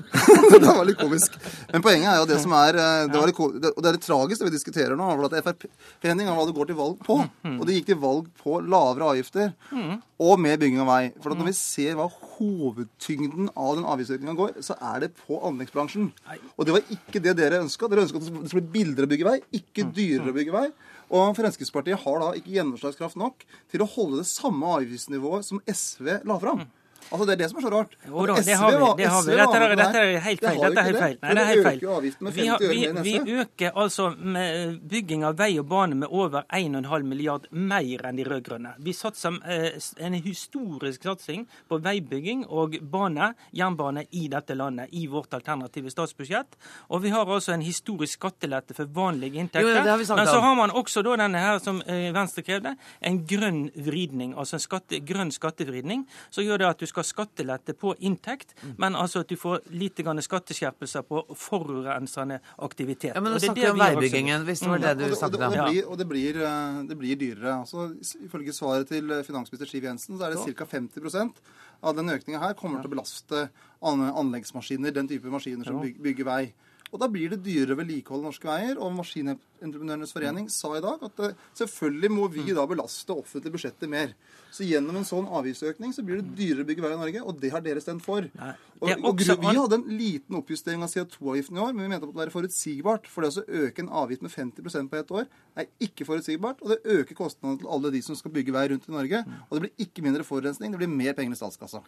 [0.52, 1.38] det var litt komisk.
[1.72, 4.06] Men poenget er jo det som er eh, det var litt, Og det er litt
[4.06, 5.10] tragisk det vi diskuterer nå.
[5.28, 7.20] at Frp-forening har hva det går til valg på.
[7.56, 9.52] Og de gikk til valg på lavere avgifter.
[10.20, 11.02] Og mer bygging av vei.
[11.22, 12.08] For når vi ser hva
[12.40, 16.10] hovedtyngden av den avgiftsøkninga går, så er det på anleggsbransjen.
[16.56, 17.88] Og det var ikke det dere ønska.
[17.90, 20.66] Dere ønska at det skulle bli billigere å bygge vei, ikke dyrere å bygge vei.
[21.10, 26.20] Og Fremskrittspartiet har da ikke gjennomslagskraft nok til å holde det samme avgiftsnivået som SV
[26.28, 26.68] la fram.
[27.10, 27.94] Altså Det er det som er så rart.
[28.06, 29.02] Jo da, det har vi.
[29.02, 29.36] Det har vi.
[29.40, 30.60] Dette, er, dette er helt feil.
[30.60, 31.16] Dette er helt feil.
[31.22, 31.80] Nei, det er helt feil.
[32.40, 32.64] Vi, har,
[33.02, 38.06] vi, vi øker altså med bygging av vei og bane med over 1,5 milliard mer
[38.08, 38.74] enn de rød-grønne.
[38.84, 45.06] Vi satser eh, en historisk satsing på veibygging og bane, jernbane, i dette landet i
[45.10, 46.58] vårt alternative statsbudsjett.
[46.90, 49.80] Og vi har altså en historisk skattelette for vanlige inntekter.
[49.82, 53.62] Jo, Men så har man også da denne her som eh, Venstre krevde, en grønn
[53.74, 54.34] vridning.
[54.38, 56.06] Altså en skatte, grønn skattevridning.
[56.30, 58.74] Så gjør det at du skal skattelette på inntekt, Mm.
[58.82, 63.14] men altså at du får lite grann skatteskjerpelser på forurensende aktivitet.
[63.14, 64.88] Ja, men Og nå det er snakker det vi om veibyggingen, hvis det var det
[64.90, 65.72] Ja, du og, det, og, snakket om.
[65.72, 67.54] blir, og det, blir, eh, det blir dyrere.
[67.62, 67.88] Altså,
[68.26, 70.64] ifølge svaret til eh, finansminister Siv Jensen så er det ca.
[70.66, 71.32] 50%
[71.82, 73.48] av den økninga her kommer til å belaste
[73.82, 76.52] anleggsmaskiner, den type maskiner som byg- bygger vei.
[76.92, 78.78] Og da blir det dyrere å vedlikeholde norske veier.
[78.82, 83.90] Og Maskinentreprenørenes forening sa i dag at eh, selvfølgelig må vi da belaste offentlige budsjetter
[83.90, 84.14] mer.
[84.50, 87.36] Så gjennom en sånn avgiftsøkning så blir det dyrere å bygge vei i Norge, og
[87.38, 88.26] det har dere stemt for.
[88.80, 92.00] Og, og gru- vi hadde en liten oppjustering av CO2-avgiften i år, men vi mente
[92.00, 93.06] at det måtte være forutsigbart.
[93.12, 95.28] For det å øke en avgift med 50% på ett år
[95.60, 98.88] er ikke forutsigbart, og det øker kostnadene til alle de som skal bygge vei rundt
[98.90, 99.22] i Norge.
[99.50, 101.84] Og det blir ikke mindre forurensning, det blir mer penger i statskassa.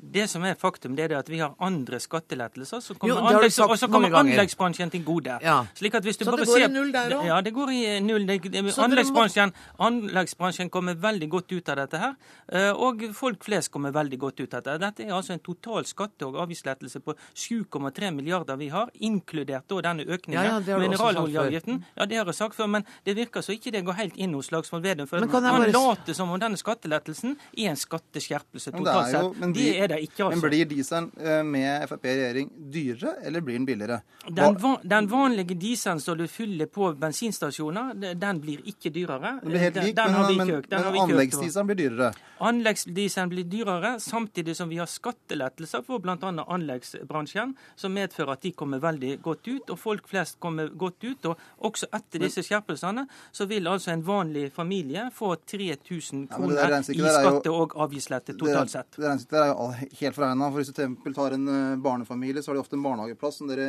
[0.00, 3.70] Det som er faktum, det er at vi har andre skattelettelser som kommer, jo, sagt
[3.76, 4.39] og så kommer ganger.
[4.40, 5.38] Anleggsbransjen til gode.
[5.42, 5.66] Ja.
[5.74, 7.26] Slik at hvis du Så bare det går i null der også?
[7.26, 8.26] Ja, det går i null.
[8.26, 12.14] Det, det, Så må- anleggsbransjen, anleggsbransjen kommer veldig godt ut av dette her.
[12.52, 14.78] eh, Og folk flest kommer veldig godt ut av dette.
[14.80, 19.80] Dette er altså en total skatte- og avgiftslettelse på 7,3 milliarder vi har, inkludert da
[19.80, 20.32] denne økningen.
[20.44, 21.84] Ja, ja, det mineraloljeavgiften.
[21.96, 24.32] Ja, det har jeg sagt før, men det virker så ikke det går helt inn
[24.34, 25.06] hos Slagsvold Vedum.
[25.06, 29.20] For han bare later som om denne skattelettelsen er en skatteskjerpelse Men det totalt er
[29.20, 29.40] jo- sett.
[29.40, 30.40] men det er det ikke, altså.
[30.40, 34.02] Men blir dieselen eh, med Frp i regjering dyrere, eller blir den billigere?
[34.36, 39.36] Den, van, den vanlige dieselen som du fyller på bensinstasjoner, den blir ikke dyrere.
[39.42, 40.48] Den blir helt lik, den men, men.
[40.48, 41.12] Den men har vi ikke økt.
[41.12, 42.10] anleggsdieselen blir dyrere.
[42.50, 46.16] Anleggsdieselen blir dyrere, samtidig som vi har skattelettelser for bl.a.
[46.46, 51.30] anleggsbransjen, som medfører at de kommer veldig godt ut, og folk flest kommer godt ut.
[51.32, 56.50] Og også etter disse skjerpelsene så vil altså en vanlig familie få 3000 Ja, men
[56.50, 58.92] kroner regnestykket i skatte- og avgiftslette totalt sett.
[58.96, 60.50] Det, regnestykket der er jo helt foregna.
[60.50, 63.68] For hvis du tar en eh, barnefamilie, så har de ofte en barnehageplass som dere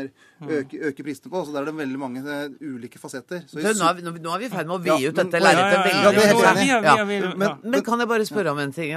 [0.51, 0.59] Mm.
[0.61, 1.41] øke øker prisene på.
[1.47, 3.43] Så der er det veldig mange eh, ulike fasetter.
[3.47, 5.41] Så i nå, er vi, nå er vi i ferd med å Ja, ut dette
[5.41, 6.67] lerretet veldig.
[6.67, 7.05] ja.
[7.35, 8.93] Men- Men kan jeg bare spørre om en ting?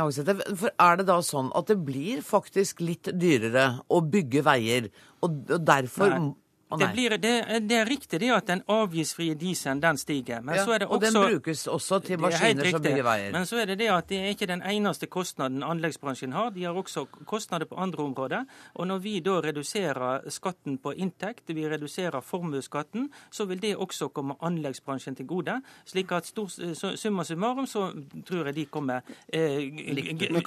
[0.56, 4.90] For er det da sånn at det blir faktisk litt dyrere å bygge veier,
[5.22, 6.34] og, og derfor Nei.
[6.74, 7.32] Å, Det, blir, det,
[7.68, 10.40] det er riktig det at den avgiftsfrie dieselen den stiger.
[10.42, 13.32] Men Ja, så er det og den brukes også til er maskiner som bygger veier.
[13.32, 16.50] Men så er det det at det er ikke den eneste kostnaden anleggsbransjen har.
[16.50, 18.44] De har også kostnader på andre områder.
[18.74, 24.08] Og når vi da reduserer skatten på inntekt, vi reduserer formuesskatten, så vil det også
[24.12, 25.60] komme anleggsbransjen til gode.
[25.86, 26.48] Slik at stor,
[26.96, 27.92] summa summarum så
[28.26, 29.02] tror jeg de kommer
[29.32, 29.60] eh,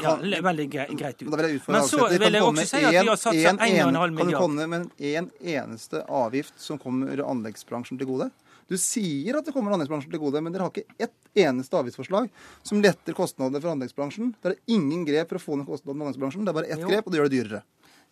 [0.02, 1.30] ja, veldig greit ut.
[1.68, 4.38] Men så vil jeg også si at vi har en- satsa en- 1,5 Kan du
[4.38, 6.17] komme med en eneste avgift
[6.60, 8.30] som kommer anleggsbransjen til gode?
[8.68, 12.28] Du sier at det kommer anleggsbransjen til gode, men dere har ikke ett eneste avgiftsforslag
[12.68, 14.34] som letter kostnadene for anleggsbransjen.
[14.44, 16.44] Det er ingen grep for å få ned kostnadene for anleggsbransjen.
[16.44, 16.90] Det er bare ett Jo.
[16.92, 17.62] grep, og det gjør det dyrere.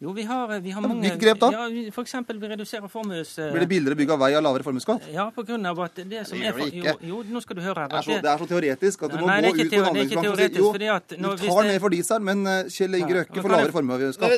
[0.04, 1.48] Jo, vi har, vi har mange hvilke grep da?
[1.56, 3.30] Ja, vi- for eksempel vi reduserer formues...
[3.40, 5.06] eh, Blir det billigere bygg av vei av lavere formuesskatt?
[5.14, 7.08] Ja, på grunn av at det som Det er gjør det Jo, ikke.
[7.08, 7.88] jo, nå skal du høre her.
[7.88, 9.88] Det er, så, det er så teoretisk at du må Nei, gå ut på en
[9.94, 12.98] anleggsbransje og si jo, fordi at nå, du tar ned for diesel, men eh, Kjell
[13.00, 14.36] Inge Røkke får lavere formuesskatt.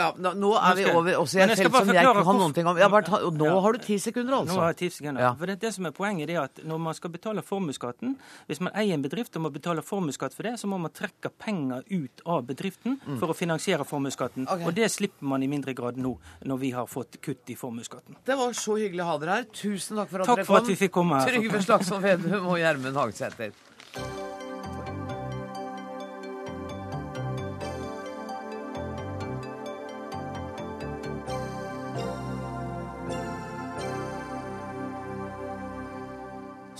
[0.00, 2.40] Ja, nå- nå er vi over også i et felt som jeg ikke kan hvorfor-
[2.40, 2.80] noen ting om.
[2.80, 3.60] Jeg bare ta, og nå Ja.
[3.60, 4.54] har du ti sekunder, altså.
[4.56, 5.20] Nå har jeg ti sekunder.
[5.20, 5.34] Ja.
[5.34, 8.16] For det, det som er Poenget er at når man skal betale formuesskatten
[8.48, 11.28] Hvis man eier en bedrift og må betale formuesskatt for det, så må man trekke
[11.38, 14.48] penger ut av bedriften for å finansiere formuesskatten.
[14.48, 14.66] Mm.
[14.66, 16.14] Og det slipper man i mindre grad nå,
[16.48, 18.18] når vi har fått kutt i formuesskatten.
[18.26, 19.48] Det var så hyggelig å ha dere her.
[19.54, 21.34] Tusen takk for at Takk dere for at vi fikk komme her.
[21.34, 24.23] Trygve Slagsvold Vedum og Gjermund Hagesæter.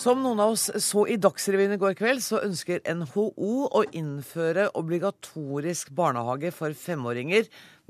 [0.05, 3.23] Som noen av oss så i Dagsrevyen i går kveld, så ønsker NHO
[3.73, 7.47] å innføre obligatorisk barnehage for femåringer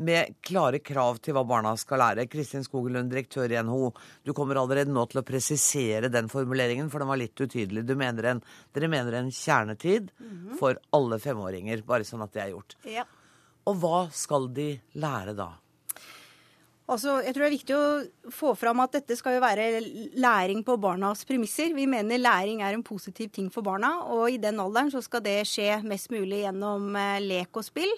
[0.06, 2.28] med klare krav til hva barna skal lære.
[2.30, 3.90] Kristin Skogelund, direktør i NHO,
[4.22, 7.82] du kommer allerede nå til å presisere den formuleringen, for den var litt utydelig.
[7.82, 8.44] Du mener en,
[8.78, 10.14] dere mener en kjernetid
[10.60, 12.78] for alle femåringer, bare sånn at det er gjort.
[12.94, 13.08] Ja.
[13.66, 14.70] Og hva skal de
[15.02, 15.50] lære da?
[16.84, 19.80] Altså, jeg tror det er viktig å få fram at dette skal jo være
[20.20, 21.72] læring på barnas premisser.
[21.72, 25.24] Vi mener læring er en positiv ting for barna, og i den alderen så skal
[25.24, 27.94] det skje mest mulig gjennom eh, lek og spill.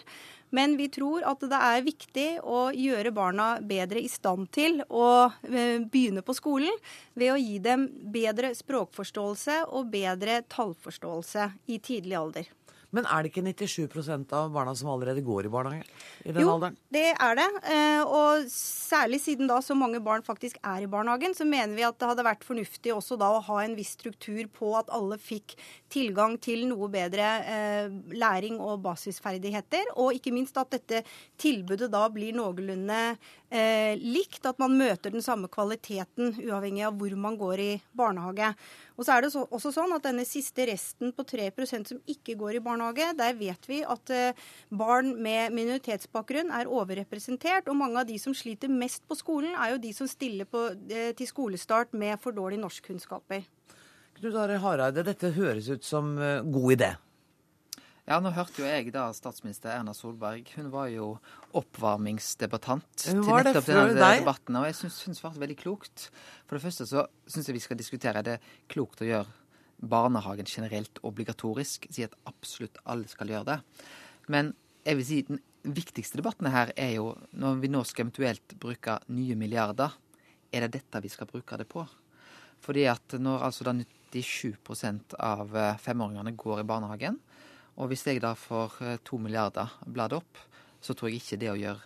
[0.54, 5.08] Men vi tror at det er viktig å gjøre barna bedre i stand til å
[5.50, 6.78] eh, begynne på skolen
[7.18, 12.54] ved å gi dem bedre språkforståelse og bedre tallforståelse i tidlig alder.
[12.96, 15.84] Men er det ikke 97% av barna som allerede går i barnehage
[16.24, 16.78] i den Jo, alderen?
[16.96, 17.46] det er det.
[17.68, 21.84] Eh, Og særlig siden da så mange barn faktisk er i barnehagen, så mener vi
[21.86, 25.18] at det hadde vært fornuftig også da å ha en viss struktur på at alle
[25.20, 25.56] fikk
[25.92, 29.92] tilgang til noe bedre eh, læring og basisferdigheter.
[30.00, 31.02] Og ikke minst at dette
[31.42, 33.00] tilbudet da blir noenlunde
[33.50, 34.44] eh, likt.
[34.46, 38.52] At man møter den samme kvaliteten uavhengig av hvor man går i barnehage.
[38.96, 42.36] Og så er det så, også sånn at denne siste resten på 3% som ikke
[42.40, 47.70] går i barnehage, der vet vi at eh, barn med minoritetsbakgrunn er overrepresentert.
[47.70, 50.68] Og mange av de som sliter mest på skolen, er jo de som stiller på,
[50.90, 53.46] eh, til skolestart med for dårlige norskkunnskaper.
[54.16, 56.94] Knut Are Hareide, dette høres ut som eh, god idé.
[58.06, 60.46] Ja, nå hørte jo jeg da statsminister Erna Solberg.
[60.54, 61.08] Hun var jo
[61.58, 64.20] oppvarmingsdebattant til nettopp denne deg.
[64.20, 64.58] debatten.
[64.60, 66.04] Og jeg syns hun svarte veldig klokt.
[66.46, 68.36] For det første så syns jeg vi skal diskutere er det
[68.70, 69.26] klokt å gjøre
[69.82, 71.90] barnehagen generelt obligatorisk.
[71.90, 73.58] Si at absolutt alle skal gjøre det.
[74.30, 74.54] Men
[74.86, 79.00] jeg vil si den viktigste debatten her er jo når vi nå skal eventuelt bruke
[79.10, 79.98] nye milliarder,
[80.54, 81.82] er det dette vi skal bruke det på?
[82.62, 83.74] Fordi at når altså da
[84.14, 87.18] 97 av eh, femåringene går i barnehagen,
[87.76, 90.42] og hvis jeg da får eh, to milliarder bladd opp,
[90.80, 91.82] så tror jeg ikke det å gjøre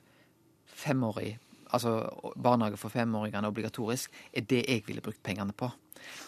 [0.80, 1.34] femårig,
[1.74, 1.94] altså
[2.40, 5.70] barnehage for femåringene obligatorisk, er det jeg ville brukt pengene på.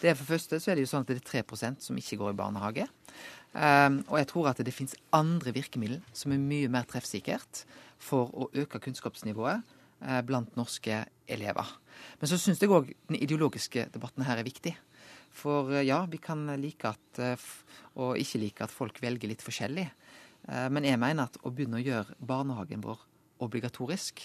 [0.01, 2.19] Det er For første så er det jo sånn at det er 3% som ikke
[2.21, 2.87] går i barnehage.
[3.53, 7.63] Um, og jeg tror at det finnes andre virkemidler som er mye mer treffsikkert
[8.01, 11.69] for å øke kunnskapsnivået uh, blant norske elever.
[12.19, 14.75] Men så syns jeg òg den ideologiske debatten her er viktig.
[15.33, 17.49] For eh, ja, vi kan like at eh,
[17.99, 19.87] og ikke like at folk velger litt forskjellig.
[20.47, 23.01] Eh, Men jeg mener at å begynne å gjøre barnehagen vår
[23.43, 24.21] obligatorisk,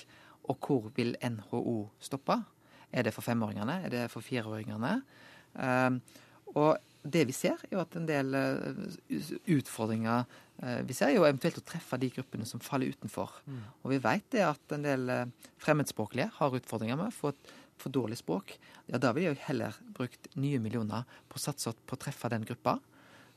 [0.49, 2.39] og hvor vil NHO stoppe?
[2.93, 3.83] Er det for femåringene?
[3.85, 4.95] Er det for fireåringene?
[6.57, 8.83] Og det vi ser, er jo at en del eh,
[9.55, 10.25] utfordringer
[10.63, 13.39] eh, Vi ser er jo eventuelt å treffe de gruppene som faller utenfor.
[13.47, 13.63] Mm.
[13.85, 17.57] Og vi vet det at en del eh, fremmedspråklige har utfordringer med å få et
[17.79, 18.57] for dårlig språk.
[18.91, 22.47] Ja, da ville jeg heller brukt nye millioner på å satse på å treffe den
[22.47, 22.81] gruppa.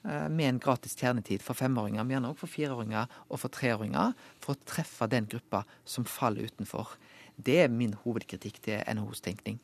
[0.02, 4.16] Med en gratis kjernetid for femåringer, men gjerne også for fireåringer og for treåringer.
[4.42, 6.96] For å treffe den gruppa som faller utenfor.
[7.38, 9.62] Det er min hovedkritikk til NHOs tenkning.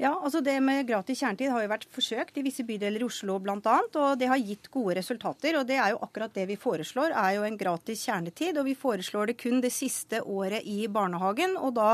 [0.00, 3.34] Ja, altså Det med gratis kjernetid har jo vært forsøkt i visse bydeler i Oslo
[3.44, 3.58] bl.a.
[4.00, 5.58] Og det har gitt gode resultater.
[5.58, 8.56] og Det er jo akkurat det vi foreslår, er jo en gratis kjernetid.
[8.56, 11.90] Og vi foreslår det kun det siste året i barnehagen, og da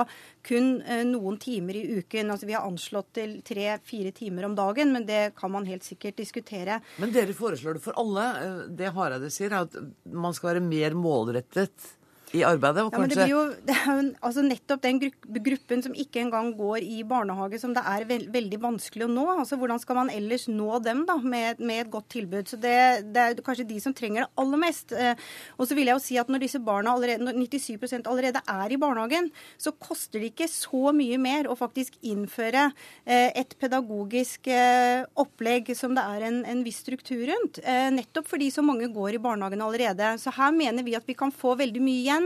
[0.47, 2.31] kun eh, noen timer i uken.
[2.31, 6.23] Altså Vi har anslått til tre-fire timer om dagen, men det kan man helt sikkert
[6.23, 6.79] diskutere.
[7.03, 8.31] Men dere foreslår det for alle.
[8.39, 9.75] Eh, Det Hareide sier, er at
[10.07, 11.97] man skal være mer målrettet
[12.37, 12.84] i arbeidet.
[12.87, 13.43] Og Ja, men det blir jo
[14.26, 18.61] altså nettopp den gruppen som ikke engang går i barnehage, som det er veld, veldig
[18.62, 19.26] vanskelig å nå.
[19.39, 22.49] Altså Hvordan skal man ellers nå dem da, med, med et godt tilbud?
[22.51, 22.76] Så det,
[23.14, 24.93] det er kanskje de som trenger det aller mest.
[24.93, 25.14] Eh,
[25.57, 28.74] og så vil jeg jo si at når disse barna allerede, når 97% allerede er
[28.74, 29.30] i barnehagen,
[29.61, 32.68] så koster det ikke så mye mer å faktisk innføre
[33.05, 37.59] eh, et pedagogisk eh, opplegg som det er en, en viss struktur rundt.
[37.97, 40.12] Nettopp fordi så mange går i barnehagen allerede.
[40.20, 42.26] Så her mener vi at vi kan få veldig mye igjen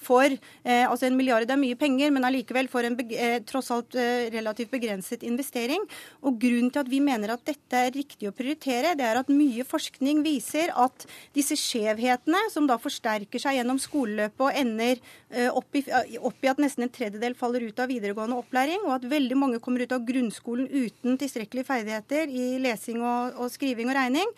[0.00, 3.94] for eh, altså En milliard er mye penger, men allikevel for en eh, tross alt
[4.00, 5.84] eh, relativt begrenset investering.
[6.24, 9.28] Og Grunnen til at vi mener at dette er riktig å prioritere, det er at
[9.32, 14.98] mye forskning viser at disse skjevhetene, som da forsterker seg gjennom skoleløpet og ender
[15.30, 15.84] eh, opp i,
[16.18, 19.60] opp i at nesten en tredjedel faller ut av videregående opplæring, og at veldig mange
[19.62, 24.32] kommer ut av grunnskolen uten tilstrekkelige ferdigheter i lesing og, og skriving og regning,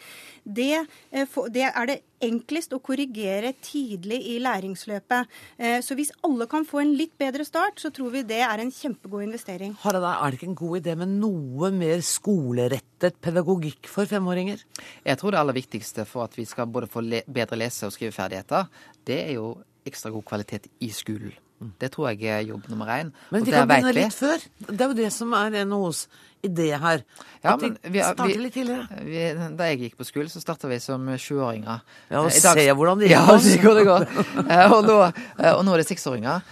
[0.45, 5.27] det, eh, få- det er det enklest å korrigere tidlig i læringsløpet.
[5.63, 8.59] Eh, Så hvis alle kan få en litt bedre start, så tror vi det er
[8.59, 9.77] en kjempegod investering.
[9.85, 14.65] Harald, er det ikke en god idé med noe mer skolerettet pedagogikk for femåringer?
[15.07, 17.95] Jeg tror det aller viktigste for at vi skal både få le bedre lese- og
[17.95, 18.67] skriveferdigheter,
[19.07, 19.53] det er jo
[19.87, 21.33] ekstra god kvalitet i skolen.
[21.81, 23.13] Det tror jeg er jobb nummer én.
[23.31, 24.39] Men de kan begynne litt før.
[24.69, 26.07] Det er jo det som er NHOs
[26.43, 27.03] idé her.
[27.45, 29.03] Ja, men vi, vi, litt tidligere.
[29.07, 29.21] vi,
[29.59, 31.83] da jeg gikk på skole, så starta vi som sjuåringer.
[32.11, 33.45] Ja, og Eh, dag- se hvordan det gikk Ja, oss.
[33.45, 34.07] det går.
[34.49, 34.97] Eh, og, nå,
[35.39, 36.43] eh, og nå er det seksåringer.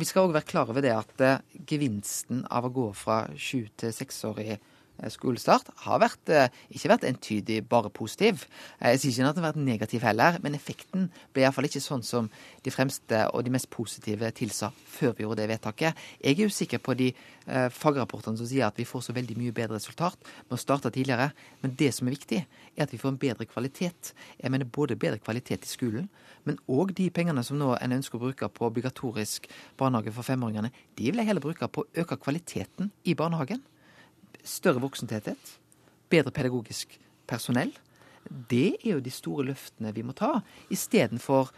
[0.00, 1.22] Vi skal òg være klar over det at
[1.68, 4.58] gevinsten av å gå fra sju til seksårig
[5.12, 8.46] skolestart har vært, eh, ikke vært entydig bare positiv.
[8.80, 11.80] Eh, Jeg sier ikke at den har vært negativ heller, men effekten ble iallfall ikke
[11.80, 12.30] sånn som
[12.62, 15.94] de fremste og de mest positive tilsa før vi gjorde det vedtaket.
[16.22, 17.14] Jeg er usikker på de
[17.46, 20.16] eh, fagrapportene som sier at vi får så veldig mye bedre resultat
[20.48, 21.32] med å starte tidligere,
[21.62, 24.14] men det som er viktig, er at vi får en bedre kvalitet.
[24.42, 26.08] Jeg mener både bedre kvalitet i skolen,
[26.44, 30.70] men òg de pengene som nå en ønsker å bruke på obligatorisk barnehage for femåringene,
[30.96, 33.62] de vil jeg heller bruke på å øke kvaliteten i barnehagen
[34.46, 35.52] større voksentetthet,
[36.10, 37.72] bedre pedagogisk personell.
[38.26, 40.40] Det er jo de store løftene vi må ta,
[40.72, 41.52] istedenfor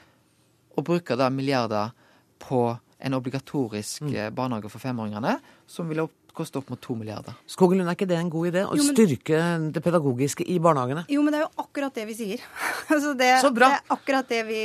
[0.78, 1.95] å bruke da milliarder
[2.43, 2.62] på
[2.99, 4.34] en obligatorisk mm.
[4.34, 5.39] barnehage for femåringene,
[5.70, 6.07] som vil
[6.39, 7.34] koste opp mot to milliarder.
[7.51, 8.62] Skogelund, er ikke det en god idé?
[8.66, 9.41] Å Jo, men- styrke
[9.74, 11.05] det pedagogiske i barnehagene?
[11.11, 12.45] Jo, men det er jo akkurat det vi sier.
[12.95, 13.72] altså det, Så bra.
[13.72, 14.62] det er akkurat det vi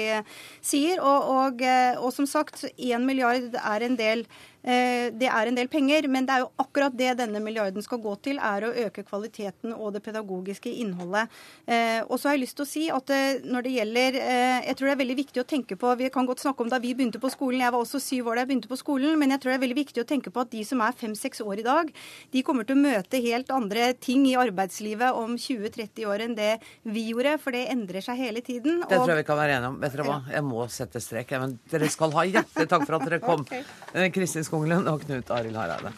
[0.62, 1.02] sier.
[1.02, 5.58] Og, og, eh, og som sagt, én milliard er en del eh, det er en
[5.58, 8.72] del penger, men det er jo akkurat det denne milliarden skal gå til, er å
[8.86, 11.32] øke kvaliteten og det pedagogiske innholdet.
[11.68, 14.66] Eh, og så har jeg lyst til å si at eh, når det gjelder eh,
[14.68, 16.80] Jeg tror det er veldig viktig å tenke på Vi kan godt snakke om da
[16.84, 17.62] vi begynte på skolen.
[17.64, 19.64] Jeg var også syv år da jeg begynte på skolen, men jeg tror det er
[19.64, 21.92] veldig viktig å tenke på at de som er fem-seks år i dag,
[22.34, 26.52] de kommer til å møte helt andre ting i arbeidslivet om 20-30 år enn det
[26.84, 28.84] vi gjorde, for det endrer seg hele tiden.
[28.84, 29.80] Det tror jeg vi kan være enige om.
[29.84, 30.20] Vet dere hva?
[30.34, 31.34] Jeg må sette strek.
[31.44, 33.44] Men dere skal ha hjertelig takk for at dere kom.
[33.54, 33.56] Ok.
[33.94, 35.90] Eh, Kristin Skoglund og Knut Arild Hareide.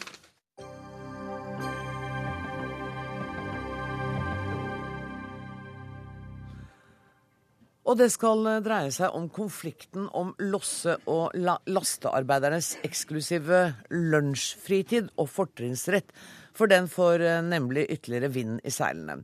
[7.84, 13.60] Og det skal dreie seg om konflikten om losse- og la lastearbeidernes eksklusive
[13.92, 16.08] lunsjfritid og fortrinnsrett,
[16.56, 19.20] for den får eh, nemlig ytterligere vind i seilene.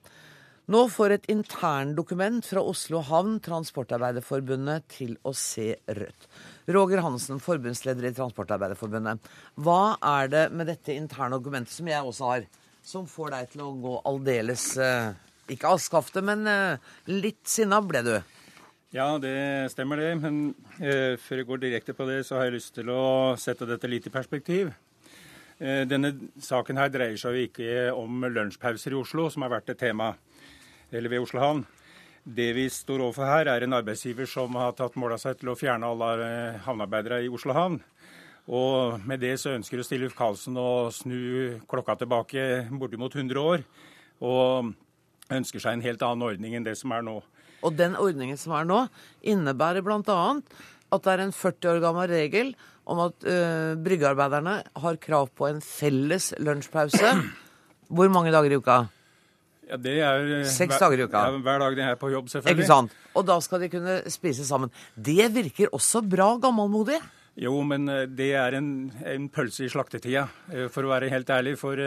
[0.72, 6.28] Nå får et interndokument fra Oslo havn Transportarbeiderforbundet til å se rødt.
[6.72, 9.26] Roger Hansen, forbundsleder i Transportarbeiderforbundet.
[9.60, 12.46] Hva er det med dette interne dokumentet, som jeg også har,
[12.86, 15.12] som får deg til å gå aldeles eh,
[15.52, 18.14] Ikke av skaftet, men eh, litt sinna ble du.
[18.96, 20.14] Ja, det stemmer det.
[20.22, 20.40] Men
[20.78, 23.02] eh, før jeg går direkte på det, så har jeg lyst til å
[23.36, 24.72] sette dette litt i perspektiv.
[25.62, 29.74] Eh, denne saken her dreier seg jo ikke om lunsjpauser i Oslo, som har vært
[29.74, 30.14] et tema,
[30.93, 31.62] eller ved Oslo havn.
[32.22, 35.51] Det vi står overfor her, er en arbeidsgiver som har tatt mål av seg til
[35.51, 37.80] å fjerne alle eh, havnearbeidere i Oslo havn.
[38.53, 43.66] Og med det så ønsker Stilluf Karlsen å snu klokka tilbake bortimot 100 år.
[44.22, 44.72] Og
[45.32, 47.20] ønsker seg en helt annen ordning enn det som er nå.
[47.62, 48.84] Og den ordningen som er nå,
[49.22, 50.18] innebærer bl.a.
[50.93, 52.55] at det er en 40 år gammel regel
[52.90, 57.14] om at uh, bryggearbeiderne har krav på en felles lunsjpause.
[57.93, 58.82] Hvor mange dager i uka?
[59.72, 61.24] Ja, det er eh, Seks hver- dager i uka.
[61.32, 62.60] Ja, hver dag de er på jobb, selvfølgelig.
[62.60, 62.92] Ikke sant?
[63.16, 64.70] Og da skal de kunne spise sammen.
[65.00, 67.00] Det virker også bra gammelmodig.
[67.40, 68.68] Jo, men eh, det er en,
[69.08, 71.54] en pølse i slaktetida, eh, for å være helt ærlig.
[71.56, 71.80] For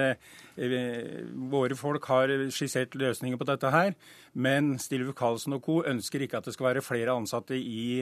[1.51, 3.93] våre folk har skissert løsninger på dette her.
[4.33, 5.79] Men Stilve Karlsen og co.
[5.88, 8.01] ønsker ikke at det skal være flere ansatte i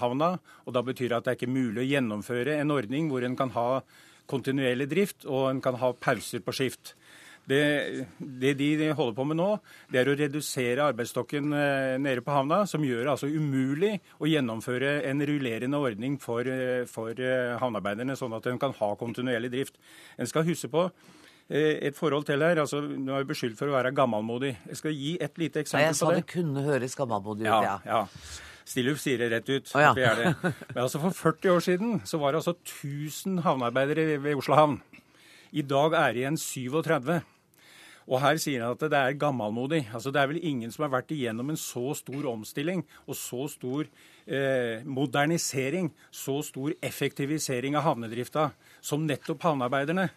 [0.00, 0.34] havna.
[0.66, 3.36] Og da betyr det at det er ikke mulig å gjennomføre en ordning hvor en
[3.38, 3.68] kan ha
[4.30, 6.94] kontinuerlig drift og en kan ha pauser på skift.
[7.48, 9.48] Det, det de holder på med nå,
[9.90, 14.28] det er å redusere arbeidsstokken eh, nede på havna, som gjør det altså umulig å
[14.30, 19.50] gjennomføre en rullerende ordning for, eh, for eh, havnearbeiderne, sånn at en kan ha kontinuerlig
[19.56, 19.80] drift.
[20.22, 20.86] En skal huske på
[21.52, 22.56] et forhold til her.
[22.62, 24.54] altså Nå er jeg beskyldt for å være gammelmodig.
[24.70, 26.30] Jeg skal gi et lite eksempel Nei, eksempel jeg sa på det det.
[26.32, 27.74] kunne høres gammelmodig ut, Ja, ja.
[27.84, 28.06] ja.
[28.64, 29.72] Stilluf sier det rett ut.
[29.74, 29.90] Oh, ja.
[29.98, 30.32] det det.
[30.72, 34.78] Men altså For 40 år siden så var det altså 1000 havnearbeidere ved Oslo havn.
[35.52, 37.18] I dag er det igjen 37.
[38.08, 39.84] Og her sier han at det er gammelmodig.
[39.94, 43.46] Altså Det er vel ingen som har vært igjennom en så stor omstilling og så
[43.50, 43.86] stor
[44.26, 48.50] eh, modernisering, så stor effektivisering av havnedrifta
[48.82, 50.08] som nettopp havnearbeiderne.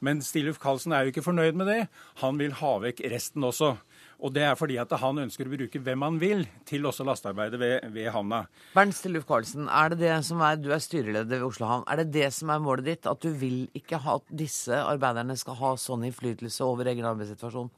[0.00, 1.80] Men Stilluf Karlsen er jo ikke fornøyd med det.
[2.24, 3.76] Han vil ha vekk resten også.
[4.20, 7.60] Og det er fordi at han ønsker å bruke hvem han vil til også lastearbeidet
[7.60, 8.42] ved, ved havna.
[8.76, 11.86] Bernt Stilluf Karlsen, er det det som er, du er styreleder ved Oslo Havn.
[11.88, 13.08] Er det det som er målet ditt?
[13.10, 17.72] At du vil ikke ha at disse arbeiderne skal ha sånn innflytelse over egen arbeidssituasjon?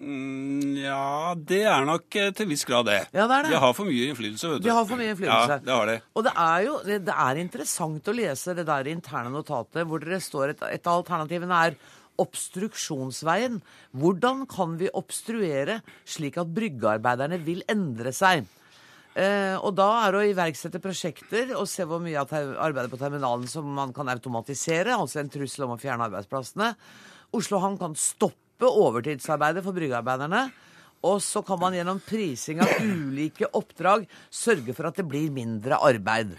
[0.00, 3.02] Mm, ja, det er nok eh, til viss grad det.
[3.12, 3.50] Ja, det er det.
[3.52, 4.64] De har for mye innflytelse, vet du.
[4.64, 5.58] De har for mye innflytelse.
[5.58, 5.96] Ja, det har de.
[6.16, 10.22] Og det er jo det, er interessant å lese det der interne notatet hvor det
[10.24, 11.76] står et, et av alternativene er
[12.22, 13.58] obstruksjonsveien.
[13.96, 18.46] Hvordan kan vi obstruere slik at bryggearbeiderne vil endre seg?
[19.18, 23.00] Eh, og da er det å iverksette prosjekter og se hvor mye av arbeidet på
[23.00, 26.70] terminalen som man kan automatisere, altså en trussel om å fjerne arbeidsplassene.
[27.34, 30.48] Oslo Havn kan stoppe overtidsarbeidet for bryggearbeiderne.
[31.08, 35.78] Og så kan man gjennom prising av ulike oppdrag sørge for at det blir mindre
[35.80, 36.34] arbeid.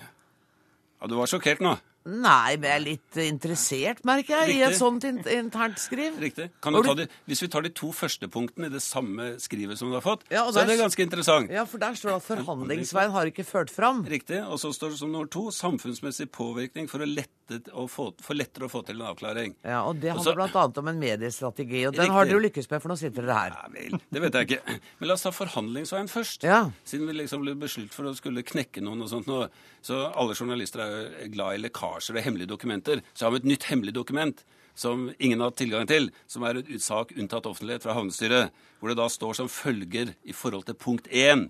[1.02, 1.74] Ja, Du var sjokkert nå.
[2.10, 6.16] Nei, men jeg er litt interessert, merker jeg, i et sånt in internt skriv.
[6.22, 6.47] Riktig.
[6.64, 9.78] Kan du ta de, hvis vi tar de to første punktene i det samme skrivet
[9.78, 11.52] som du har fått, Ja, og så er det ganske interessant.
[11.54, 14.02] Ja, for der står det at forhandlingsveien har ikke ført fram.
[14.10, 14.41] Riktig.
[14.47, 17.30] Og så står det som nummer to samfunnsmessig påvirkning for, å lette,
[17.74, 19.56] å få, for lettere å få til en avklaring.
[19.68, 20.64] Ja, og det handler bl.a.
[20.82, 22.16] om en mediestrategi, og den Riktig.
[22.16, 23.58] har dere lykkes med, for nå sitter dere her.
[23.58, 24.78] Ja vel, det vet jeg ikke.
[24.99, 26.47] Men la oss ta forhandlingsveien først.
[26.47, 26.62] Ja.
[26.88, 29.43] Siden vi liksom ble beskyldt for å skulle knekke noen og sånt nå.
[29.86, 33.06] Så alle journalister er jo glad i lekkasjer og hemmelige dokumenter.
[33.14, 34.43] Så har vi et nytt hemmelig dokument
[34.78, 38.91] som ingen har hatt tilgang til, som er en sak unntatt offentlighet fra havnestyret, hvor
[38.91, 41.49] det da står som følger i forhold til punkt 1.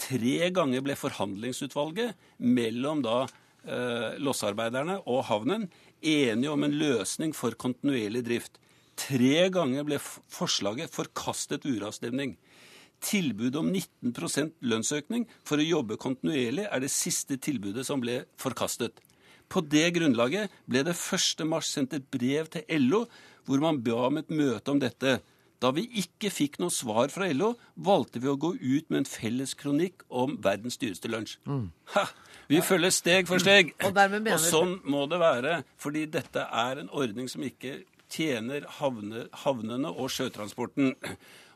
[0.00, 3.24] Tre ganger ble forhandlingsutvalget mellom da
[3.66, 5.68] eh, lossarbeiderne og havnen
[6.04, 8.60] enige om en løsning for kontinuerlig drift.
[8.98, 12.36] Tre ganger ble forslaget forkastet uravstemning.
[13.04, 19.00] Tilbudet om 19% lønnsøkning for å jobbe kontinuerlig er det siste tilbudet som ble forkastet.
[19.50, 21.44] På det grunnlaget ble det 1.
[21.48, 23.04] mars sendt et brev til LO
[23.44, 25.18] hvor man ba om et møte om dette.
[25.60, 29.08] Da vi ikke fikk noe svar fra LO, valgte vi å gå ut med en
[29.08, 31.36] felles kronikk om verdens dyreste lunsj.
[31.94, 32.06] Ha!
[32.54, 33.74] Vi følger steg for steg.
[33.84, 37.80] Og Og sånn må det være, fordi dette er en ordning som ikke
[38.14, 40.94] tjener havne, havnene og sjøtransporten.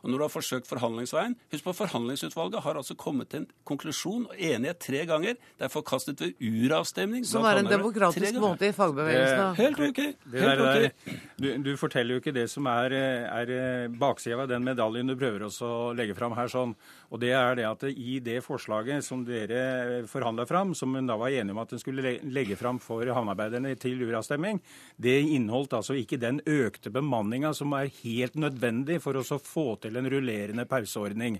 [0.03, 4.27] Og når du har forsøkt forhandlingsveien Husk på Forhandlingsutvalget har altså kommet til en konklusjon
[4.29, 5.39] og enighet tre ganger.
[5.57, 7.25] Det er forkastet ved uravstemning.
[7.27, 9.55] Som er en demokratisk måte i fagbevegelsen.
[9.59, 9.99] Helt ok.
[9.99, 11.05] Helt der, ok.
[11.07, 12.95] der, du, du forteller jo ikke det som er,
[13.29, 16.51] er eh, baksida av den medaljen du prøver også å legge fram her.
[16.51, 16.75] sånn.
[17.09, 21.17] Og det er det at i det forslaget som dere forhandla fram, som hun da
[21.19, 24.61] var enige om at hun skulle legge fram for havnearbeiderne til uravstemning,
[24.97, 29.73] det inneholdt altså ikke den økte bemanninga som er helt nødvendig for oss å få
[29.81, 31.39] til en rullerende pauseordning.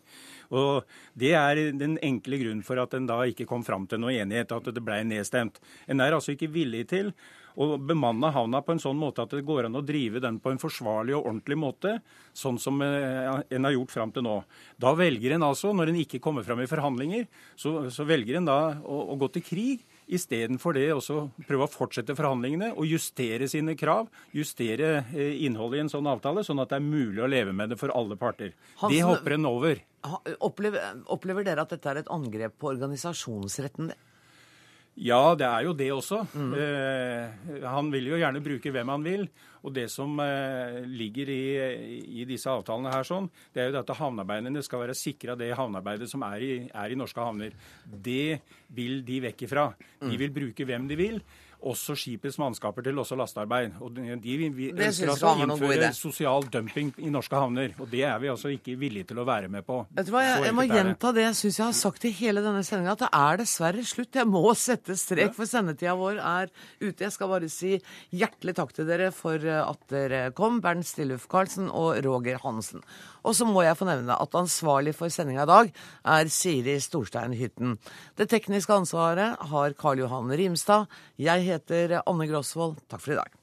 [0.50, 4.16] Og Det er den enkle grunnen for at en da ikke kom fram til noe
[4.16, 5.60] enighet, at det ble nedstemt.
[5.88, 7.14] En er altså ikke villig til
[7.60, 10.54] å bemanne havna på en sånn måte at det går an å drive den på
[10.54, 11.98] en forsvarlig og ordentlig måte,
[12.38, 14.38] sånn som eh, en har gjort fram til nå.
[14.80, 17.28] Da velger en altså, når en ikke kommer fram i forhandlinger,
[17.60, 19.84] så, så velger en da å, å gå til krig.
[20.10, 25.84] Istedenfor det også prøve å fortsette forhandlingene og justere sine krav, justere eh, innholdet i
[25.84, 28.56] en sånn avtale, sånn at det er mulig å leve med det for alle parter.
[28.82, 29.84] Hansen- det hopper en over.
[30.40, 33.94] Opplever, opplever dere at dette er et angrep på organisasjonsretten?
[35.00, 36.18] Ja, det er jo det også.
[36.60, 39.26] Eh, han vil jo gjerne bruke hvem han vil.
[39.64, 41.44] Og det som eh, ligger i,
[42.22, 46.08] i disse avtalene her, sånn, det er jo at havnearbeiderne skal være sikra det havnearbeidet
[46.12, 47.56] som er i, er i norske havner.
[47.84, 48.40] Det
[48.76, 49.70] vil de vekk ifra.
[50.04, 51.22] De vil bruke hvem de vil.
[51.60, 53.76] Også skipets mannskaper til også lastearbeid.
[53.84, 57.74] Og de, de vi ønsker altså å innføre sosial dumping i norske havner.
[57.80, 59.82] Og det er vi altså ikke villige til å være med på.
[59.98, 62.44] Vet du hva, Jeg, jeg må gjenta det jeg syns jeg har sagt i hele
[62.46, 64.22] denne sendinga, at det er dessverre slutt.
[64.22, 67.04] Jeg må sette strek, for sendetida vår er ute.
[67.04, 67.76] Jeg skal bare si
[68.16, 72.84] hjertelig takk til dere for at dere kom, Bernt Stilluf Karlsen og Roger Hansen.
[73.24, 75.74] Og så må jeg få nevne at ansvarlig for sendinga i dag
[76.18, 77.78] er Siri Storstein Hytten.
[78.20, 80.88] Det tekniske ansvaret har Karl Johan Rimstad.
[81.20, 82.80] Jeg heter Anne Grosvold.
[82.90, 83.40] Takk for i dag.